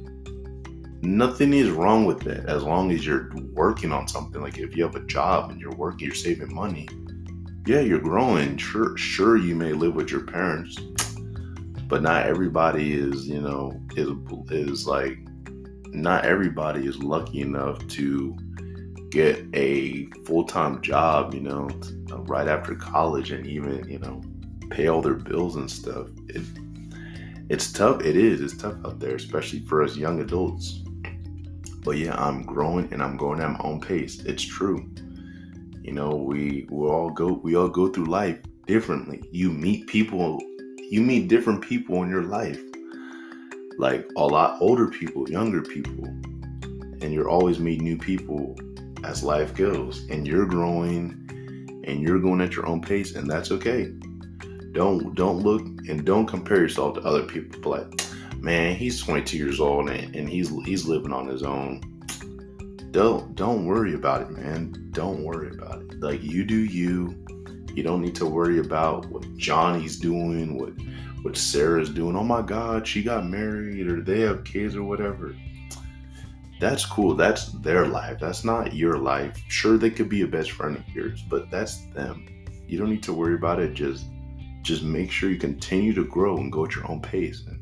Nothing 1.05 1.53
is 1.53 1.69
wrong 1.69 2.05
with 2.05 2.21
that 2.21 2.47
as 2.47 2.63
long 2.63 2.91
as 2.91 3.05
you're 3.05 3.31
working 3.53 3.91
on 3.91 4.07
something. 4.07 4.41
Like 4.41 4.57
if 4.57 4.75
you 4.75 4.83
have 4.83 4.95
a 4.95 5.05
job 5.05 5.51
and 5.51 5.59
you're 5.61 5.75
working, 5.75 6.07
you're 6.07 6.15
saving 6.15 6.53
money. 6.53 6.87
Yeah, 7.65 7.79
you're 7.79 7.99
growing. 7.99 8.57
Sure, 8.57 8.95
sure, 8.97 9.37
you 9.37 9.55
may 9.55 9.73
live 9.73 9.95
with 9.95 10.11
your 10.11 10.21
parents, 10.21 10.79
but 11.87 12.01
not 12.01 12.25
everybody 12.25 12.93
is, 12.93 13.27
you 13.27 13.41
know, 13.41 13.79
is 13.95 14.09
is 14.51 14.87
like, 14.87 15.17
not 15.87 16.25
everybody 16.25 16.85
is 16.85 17.01
lucky 17.01 17.41
enough 17.41 17.85
to 17.87 18.35
get 19.09 19.43
a 19.53 20.05
full 20.25 20.43
time 20.43 20.81
job, 20.81 21.33
you 21.33 21.41
know, 21.41 21.69
uh, 22.11 22.19
right 22.23 22.47
after 22.47 22.75
college 22.75 23.31
and 23.31 23.47
even, 23.47 23.87
you 23.89 23.99
know, 23.99 24.21
pay 24.69 24.87
all 24.87 25.01
their 25.01 25.13
bills 25.15 25.55
and 25.55 25.71
stuff. 25.71 26.07
It, 26.27 26.43
it's 27.49 27.71
tough. 27.71 28.01
It 28.01 28.15
is. 28.15 28.41
It's 28.41 28.57
tough 28.57 28.75
out 28.85 28.99
there, 28.99 29.15
especially 29.15 29.59
for 29.61 29.83
us 29.83 29.95
young 29.95 30.19
adults. 30.21 30.81
But 31.85 31.97
yeah, 31.97 32.15
I'm 32.15 32.41
growing 32.41 32.91
and 32.91 33.01
I'm 33.01 33.15
going 33.15 33.39
at 33.39 33.51
my 33.51 33.59
own 33.59 33.79
pace. 33.79 34.23
It's 34.25 34.43
true. 34.43 34.89
You 35.83 35.91
know, 35.93 36.09
we 36.09 36.67
we 36.71 36.87
all 36.87 37.11
go 37.11 37.33
we 37.43 37.55
all 37.55 37.69
go 37.69 37.89
through 37.89 38.05
life 38.05 38.39
differently. 38.65 39.23
You 39.31 39.51
meet 39.51 39.85
people, 39.85 40.41
you 40.89 41.01
meet 41.01 41.27
different 41.27 41.61
people 41.61 42.01
in 42.01 42.09
your 42.09 42.23
life. 42.23 42.59
Like 43.77 44.09
a 44.17 44.25
lot 44.25 44.59
older 44.61 44.87
people, 44.87 45.29
younger 45.29 45.61
people. 45.61 46.05
And 47.01 47.13
you're 47.13 47.29
always 47.29 47.59
meeting 47.59 47.83
new 47.83 47.97
people 47.99 48.57
as 49.03 49.23
life 49.23 49.53
goes. 49.53 50.07
And 50.09 50.25
you're 50.25 50.47
growing 50.47 51.21
and 51.85 52.01
you're 52.01 52.19
going 52.19 52.41
at 52.41 52.55
your 52.55 52.65
own 52.65 52.81
pace, 52.81 53.15
and 53.15 53.29
that's 53.29 53.51
okay. 53.51 53.93
Don't 54.71 55.13
don't 55.13 55.43
look 55.43 55.61
and 55.87 56.03
don't 56.03 56.25
compare 56.25 56.57
yourself 56.57 56.95
to 56.95 57.01
other 57.01 57.23
people. 57.23 57.71
Like, 57.71 58.01
man, 58.37 58.75
he's 58.75 59.01
22 59.01 59.37
years 59.37 59.59
old 59.59 59.89
and, 59.89 60.15
and 60.15 60.29
he's 60.29 60.49
he's 60.65 60.85
living 60.85 61.13
on 61.13 61.27
his 61.27 61.43
own. 61.43 61.81
Don't 62.91 63.35
don't 63.35 63.65
worry 63.65 63.93
about 63.93 64.21
it, 64.21 64.31
man. 64.31 64.89
Don't 64.91 65.23
worry 65.23 65.49
about 65.49 65.81
it. 65.81 65.99
Like 65.99 66.23
you 66.23 66.43
do 66.45 66.55
you. 66.57 67.21
You 67.73 67.83
don't 67.83 68.01
need 68.01 68.15
to 68.15 68.25
worry 68.25 68.59
about 68.59 69.05
what 69.07 69.35
Johnny's 69.35 69.99
doing, 69.99 70.57
what 70.57 70.73
what 71.23 71.35
Sarah's 71.35 71.89
doing. 71.89 72.15
Oh 72.15 72.23
my 72.23 72.41
God, 72.41 72.87
she 72.87 73.03
got 73.03 73.25
married 73.25 73.87
or 73.87 74.01
they 74.01 74.21
have 74.21 74.43
kids 74.43 74.75
or 74.75 74.83
whatever. 74.83 75.35
That's 76.59 76.85
cool. 76.85 77.15
That's 77.15 77.47
their 77.47 77.87
life. 77.87 78.19
That's 78.19 78.45
not 78.45 78.73
your 78.73 78.97
life. 78.97 79.37
Sure, 79.49 79.77
they 79.77 79.89
could 79.89 80.07
be 80.07 80.21
a 80.21 80.27
best 80.27 80.51
friend 80.51 80.77
of 80.77 80.87
yours, 80.95 81.21
but 81.29 81.51
that's 81.51 81.85
them. 81.87 82.25
You 82.67 82.79
don't 82.79 82.89
need 82.89 83.03
to 83.03 83.13
worry 83.13 83.35
about 83.35 83.59
it. 83.59 83.73
Just 83.73 84.05
just 84.61 84.83
make 84.83 85.11
sure 85.11 85.29
you 85.29 85.37
continue 85.37 85.93
to 85.93 86.05
grow 86.05 86.37
and 86.37 86.51
go 86.51 86.65
at 86.65 86.75
your 86.75 86.89
own 86.89 87.01
pace. 87.01 87.43
And 87.47 87.59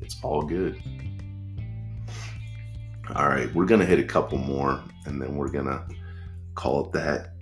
it's 0.00 0.16
all 0.22 0.42
good. 0.42 0.80
All 3.14 3.28
right, 3.28 3.52
we're 3.54 3.66
going 3.66 3.80
to 3.80 3.86
hit 3.86 4.00
a 4.00 4.04
couple 4.04 4.38
more 4.38 4.82
and 5.04 5.20
then 5.20 5.36
we're 5.36 5.50
going 5.50 5.66
to 5.66 5.82
call 6.54 6.86
it 6.86 6.92
that. 6.92 7.32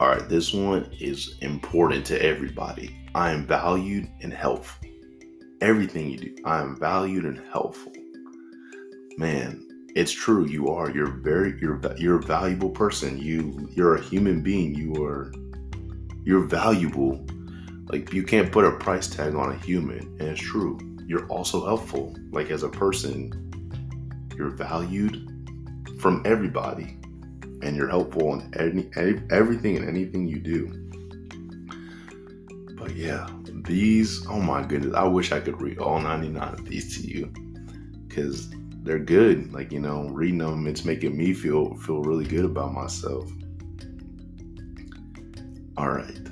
All 0.00 0.08
right, 0.08 0.28
this 0.28 0.52
one 0.52 0.90
is 0.98 1.36
important 1.42 2.04
to 2.06 2.22
everybody. 2.22 2.96
I 3.14 3.30
am 3.30 3.46
valued 3.46 4.08
and 4.20 4.32
helpful. 4.32 4.88
Everything 5.60 6.10
you 6.10 6.18
do, 6.18 6.36
I 6.44 6.60
am 6.60 6.76
valued 6.76 7.24
and 7.24 7.40
helpful. 7.52 7.92
Man, 9.16 9.68
it's 9.94 10.10
true. 10.10 10.46
You 10.46 10.68
are. 10.68 10.90
You're 10.90 11.20
very. 11.20 11.60
You're. 11.60 11.80
You're 11.96 12.18
a 12.18 12.22
valuable 12.22 12.70
person. 12.70 13.18
You. 13.18 13.68
You're 13.72 13.96
a 13.96 14.02
human 14.02 14.42
being. 14.42 14.74
You 14.74 15.04
are. 15.04 15.32
You're 16.24 16.46
valuable. 16.46 17.24
Like 17.86 18.12
you 18.12 18.22
can't 18.22 18.50
put 18.50 18.64
a 18.64 18.72
price 18.72 19.06
tag 19.06 19.34
on 19.34 19.52
a 19.52 19.56
human, 19.58 20.00
and 20.18 20.22
it's 20.22 20.40
true. 20.40 20.78
You're 21.12 21.26
also 21.26 21.66
helpful. 21.66 22.16
Like 22.30 22.50
as 22.50 22.62
a 22.62 22.70
person, 22.70 23.30
you're 24.34 24.48
valued 24.48 25.28
from 26.00 26.22
everybody, 26.24 26.96
and 27.60 27.76
you're 27.76 27.90
helpful 27.90 28.32
in 28.32 28.50
any, 28.58 29.20
everything 29.30 29.76
and 29.76 29.86
anything 29.86 30.26
you 30.26 30.38
do. 30.38 30.68
But 32.78 32.96
yeah, 32.96 33.28
these. 33.66 34.26
Oh 34.26 34.40
my 34.40 34.62
goodness! 34.62 34.94
I 34.94 35.04
wish 35.04 35.32
I 35.32 35.40
could 35.40 35.60
read 35.60 35.80
all 35.80 36.00
99 36.00 36.54
of 36.54 36.64
these 36.64 36.96
to 36.96 37.06
you, 37.06 37.30
because 38.08 38.48
they're 38.82 38.98
good. 38.98 39.52
Like 39.52 39.70
you 39.70 39.80
know, 39.80 40.08
reading 40.08 40.38
them, 40.38 40.66
it's 40.66 40.86
making 40.86 41.14
me 41.14 41.34
feel 41.34 41.74
feel 41.74 42.00
really 42.00 42.24
good 42.24 42.46
about 42.46 42.72
myself. 42.72 43.30
All 45.76 45.90
right. 45.90 46.26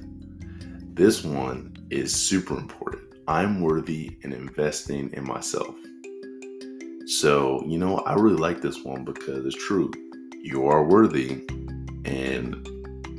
This 0.94 1.22
one 1.22 1.76
is 1.90 2.16
super 2.16 2.56
important. 2.56 2.99
I'm 3.30 3.60
worthy 3.60 4.16
in 4.22 4.32
investing 4.32 5.08
in 5.12 5.24
myself. 5.24 5.76
So, 7.06 7.62
you 7.64 7.78
know, 7.78 7.98
I 7.98 8.14
really 8.14 8.38
like 8.38 8.60
this 8.60 8.82
one 8.82 9.04
because 9.04 9.46
it's 9.46 9.66
true. 9.68 9.92
You 10.42 10.66
are 10.66 10.82
worthy 10.82 11.46
and 12.04 12.66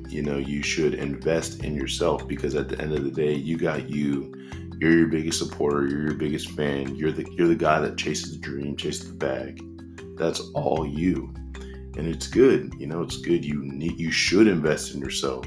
you 0.10 0.22
know, 0.22 0.38
you 0.38 0.64
should 0.64 0.96
invest 0.96 1.64
in 1.64 1.76
yourself 1.76 2.28
because 2.28 2.56
at 2.56 2.68
the 2.68 2.78
end 2.82 2.92
of 2.92 3.06
the 3.06 3.10
day, 3.10 3.34
you 3.34 3.58
got 3.58 3.90
you. 3.90 4.34
You're 4.82 4.98
your 4.98 5.08
biggest 5.08 5.40
supporter, 5.40 5.88
you're 5.88 6.08
your 6.08 6.16
biggest 6.16 6.50
fan. 6.50 6.94
You're 6.94 7.14
the 7.14 7.26
you're 7.38 7.48
the 7.48 7.56
guy 7.56 7.80
that 7.80 7.98
chases 7.98 8.34
the 8.34 8.38
dream, 8.38 8.76
chases 8.76 9.08
the 9.08 9.14
bag. 9.14 9.64
That's 10.18 10.42
all 10.54 10.86
you. 10.86 11.34
And 11.96 12.06
it's 12.06 12.28
good. 12.28 12.74
You 12.78 12.88
know, 12.88 13.02
it's 13.02 13.16
good 13.16 13.46
you 13.46 13.64
need 13.64 13.98
you 13.98 14.12
should 14.12 14.48
invest 14.48 14.94
in 14.94 15.00
yourself 15.00 15.46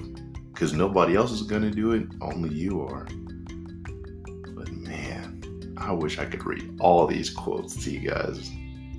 because 0.54 0.72
nobody 0.72 1.16
else 1.16 1.32
is 1.32 1.42
going 1.42 1.62
to 1.62 1.70
do 1.70 1.92
it, 1.92 2.06
only 2.22 2.48
you 2.48 2.80
are. 2.80 3.06
I 5.84 5.92
wish 5.92 6.18
I 6.18 6.24
could 6.24 6.44
read 6.46 6.78
all 6.80 7.06
these 7.06 7.28
quotes 7.28 7.84
to 7.84 7.90
you 7.90 8.08
guys. 8.08 8.50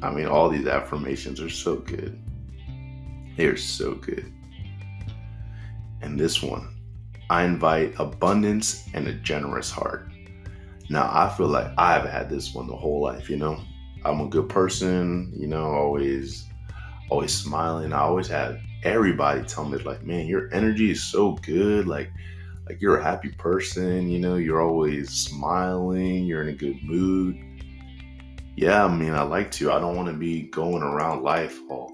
I 0.03 0.11
mean, 0.11 0.27
all 0.27 0.49
these 0.49 0.67
affirmations 0.67 1.41
are 1.41 1.49
so 1.49 1.77
good. 1.77 2.21
They're 3.35 3.57
so 3.57 3.95
good. 3.95 4.31
And 6.01 6.19
this 6.19 6.43
one, 6.43 6.77
I 7.29 7.43
invite 7.43 7.95
abundance 7.99 8.87
and 8.93 9.07
a 9.07 9.13
generous 9.13 9.71
heart. 9.71 10.11
Now, 10.89 11.09
I 11.11 11.33
feel 11.35 11.47
like 11.47 11.71
I've 11.75 12.07
had 12.07 12.29
this 12.29 12.53
one 12.53 12.67
the 12.67 12.75
whole 12.75 13.01
life, 13.01 13.31
you 13.31 13.37
know? 13.37 13.59
I'm 14.03 14.21
a 14.21 14.27
good 14.27 14.47
person, 14.47 15.33
you 15.35 15.47
know, 15.47 15.65
always 15.65 16.45
always 17.09 17.33
smiling. 17.33 17.93
I 17.93 17.99
always 17.99 18.27
had 18.27 18.61
everybody 18.83 19.43
tell 19.43 19.65
me 19.65 19.79
like, 19.79 20.03
man, 20.03 20.27
your 20.27 20.53
energy 20.53 20.91
is 20.91 21.03
so 21.03 21.33
good. 21.41 21.87
Like, 21.87 22.11
like 22.67 22.81
you're 22.81 22.97
a 22.97 23.03
happy 23.03 23.29
person. 23.29 24.09
You 24.09 24.19
know, 24.19 24.35
you're 24.35 24.61
always 24.61 25.09
smiling. 25.09 26.25
You're 26.25 26.41
in 26.41 26.49
a 26.49 26.53
good 26.53 26.81
mood. 26.83 27.37
Yeah, 28.55 28.85
I 28.85 28.95
mean, 28.95 29.13
I 29.13 29.23
like 29.23 29.51
to. 29.51 29.71
I 29.71 29.79
don't 29.79 29.95
want 29.95 30.07
to 30.07 30.13
be 30.13 30.43
going 30.43 30.81
around 30.81 31.23
life 31.23 31.59
all 31.69 31.91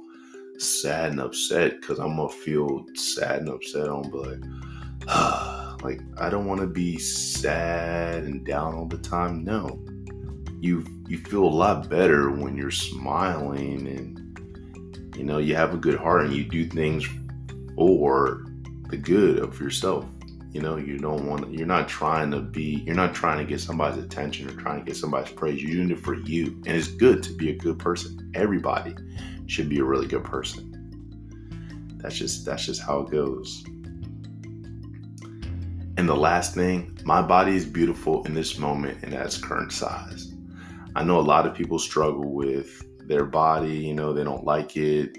sad 0.59 1.11
and 1.11 1.19
upset 1.19 1.81
because 1.81 1.99
I'm 1.99 2.15
gonna 2.15 2.29
feel 2.29 2.85
sad 2.93 3.39
and 3.39 3.49
upset. 3.49 3.87
I'm 3.87 4.03
be 4.03 4.17
like, 4.17 5.83
like 5.83 6.01
I 6.17 6.29
don't 6.29 6.45
want 6.45 6.61
to 6.61 6.67
be 6.67 6.99
sad 6.99 8.23
and 8.23 8.45
down 8.45 8.75
all 8.75 8.85
the 8.85 8.99
time. 8.99 9.43
No, 9.43 9.83
you 10.59 10.85
you 11.07 11.17
feel 11.17 11.43
a 11.43 11.45
lot 11.45 11.89
better 11.89 12.29
when 12.29 12.55
you're 12.55 12.71
smiling 12.71 13.87
and 13.87 14.21
you 15.17 15.23
know, 15.23 15.39
you 15.39 15.55
have 15.55 15.73
a 15.73 15.77
good 15.77 15.99
heart 15.99 16.25
and 16.25 16.33
you 16.33 16.43
do 16.43 16.67
things 16.67 17.07
for 17.75 18.45
the 18.89 18.97
good 18.97 19.39
of 19.39 19.59
yourself. 19.59 20.05
You 20.51 20.61
know, 20.61 20.75
you 20.75 20.97
don't 20.97 21.27
want 21.27 21.53
you're 21.53 21.65
not 21.65 21.87
trying 21.87 22.29
to 22.31 22.41
be 22.41 22.83
you're 22.85 22.95
not 22.95 23.13
trying 23.13 23.37
to 23.37 23.45
get 23.45 23.61
somebody's 23.61 24.03
attention 24.03 24.49
or 24.49 24.53
trying 24.53 24.79
to 24.79 24.85
get 24.85 24.97
somebody's 24.97 25.31
praise. 25.31 25.63
You're 25.63 25.75
doing 25.75 25.91
it 25.91 25.99
for 25.99 26.15
you. 26.15 26.47
And 26.65 26.75
it's 26.75 26.89
good 26.89 27.23
to 27.23 27.33
be 27.33 27.51
a 27.51 27.55
good 27.55 27.79
person. 27.79 28.31
Everybody 28.35 28.95
should 29.47 29.69
be 29.69 29.79
a 29.79 29.83
really 29.83 30.07
good 30.07 30.25
person. 30.25 30.67
That's 31.97 32.17
just 32.17 32.45
that's 32.45 32.65
just 32.65 32.81
how 32.81 33.01
it 33.01 33.11
goes. 33.11 33.63
And 35.97 36.09
the 36.09 36.15
last 36.15 36.53
thing, 36.53 36.97
my 37.05 37.21
body 37.21 37.55
is 37.55 37.65
beautiful 37.65 38.23
in 38.25 38.33
this 38.33 38.57
moment 38.57 39.03
and 39.03 39.13
at 39.13 39.25
its 39.25 39.37
current 39.37 39.71
size. 39.71 40.33
I 40.95 41.03
know 41.03 41.19
a 41.19 41.21
lot 41.21 41.45
of 41.45 41.53
people 41.53 41.79
struggle 41.79 42.33
with 42.33 42.83
their 43.07 43.25
body, 43.25 43.75
you 43.75 43.93
know, 43.93 44.13
they 44.13 44.23
don't 44.23 44.43
like 44.43 44.75
it, 44.75 45.13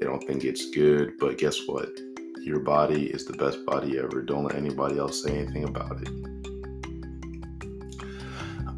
they 0.00 0.06
don't 0.06 0.22
think 0.26 0.44
it's 0.44 0.70
good, 0.70 1.18
but 1.18 1.36
guess 1.36 1.58
what? 1.66 1.88
Your 2.42 2.60
body 2.60 3.06
is 3.06 3.26
the 3.26 3.34
best 3.34 3.64
body 3.66 3.98
ever. 3.98 4.22
Don't 4.22 4.44
let 4.44 4.56
anybody 4.56 4.98
else 4.98 5.22
say 5.22 5.38
anything 5.38 5.64
about 5.64 6.00
it. 6.00 6.08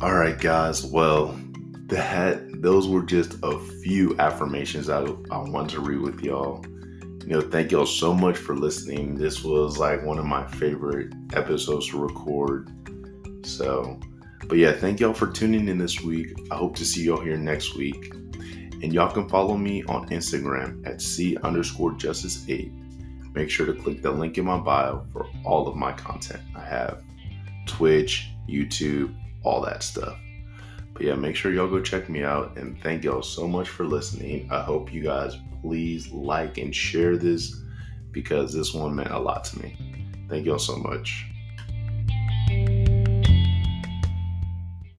All 0.03 0.15
right, 0.15 0.39
guys. 0.39 0.85
Well, 0.85 1.39
that 1.87 2.61
those 2.61 2.89
were 2.89 3.03
just 3.03 3.39
a 3.45 3.59
few 3.83 4.19
affirmations 4.19 4.89
I, 4.89 5.05
I 5.31 5.39
wanted 5.39 5.71
to 5.75 5.81
read 5.81 6.01
with 6.01 6.21
y'all. 6.23 6.65
You 7.25 7.29
know, 7.29 7.41
thank 7.41 7.71
y'all 7.71 7.87
so 7.87 8.13
much 8.13 8.37
for 8.37 8.57
listening. 8.57 9.15
This 9.15 9.45
was 9.45 9.79
like 9.79 10.03
one 10.03 10.19
of 10.19 10.25
my 10.25 10.45
favorite 10.45 11.13
episodes 11.35 11.89
to 11.91 12.03
record. 12.03 12.69
So, 13.47 14.01
but 14.49 14.59
yeah, 14.59 14.73
thank 14.73 14.99
y'all 14.99 15.15
for 15.15 15.31
tuning 15.31 15.69
in 15.69 15.79
this 15.79 16.01
week. 16.01 16.37
I 16.51 16.57
hope 16.57 16.75
to 16.77 16.85
see 16.85 17.05
y'all 17.05 17.21
here 17.21 17.37
next 17.37 17.77
week. 17.77 18.13
And 18.83 18.93
y'all 18.93 19.13
can 19.13 19.29
follow 19.29 19.57
me 19.57 19.85
on 19.85 20.09
Instagram 20.09 20.85
at 20.85 21.01
C 21.01 21.37
underscore 21.45 21.93
justice 21.93 22.45
8. 22.49 22.73
Make 23.35 23.51
sure 23.51 23.67
to 23.67 23.73
click 23.73 24.03
the 24.03 24.11
link 24.11 24.37
in 24.39 24.45
my 24.45 24.59
bio 24.59 25.05
for 25.13 25.27
all 25.45 25.67
of 25.67 25.77
my 25.77 25.93
content. 25.93 26.43
I 26.55 26.65
have 26.65 27.03
Twitch, 27.67 28.29
YouTube, 28.49 29.15
all 29.43 29.61
that 29.63 29.83
stuff. 29.83 30.19
But 30.93 31.03
yeah, 31.03 31.15
make 31.15 31.37
sure 31.37 31.53
y'all 31.53 31.69
go 31.69 31.81
check 31.81 32.09
me 32.09 32.23
out 32.23 32.57
and 32.57 32.81
thank 32.83 33.05
y'all 33.05 33.23
so 33.23 33.49
much 33.49 33.69
for 33.69 33.85
listening. 33.85 34.49
I 34.51 34.61
hope 34.63 34.93
you 34.93 35.03
guys 35.03 35.37
please 35.63 36.11
like 36.11 36.59
and 36.59 36.75
share 36.75 37.17
this 37.17 37.57
because 38.11 38.53
this 38.53 38.75
one 38.75 38.95
meant 38.95 39.11
a 39.11 39.19
lot 39.19 39.45
to 39.45 39.63
me. 39.63 39.77
Thank 40.29 40.45
y'all 40.47 40.59
so 40.59 40.77
much. 40.77 41.27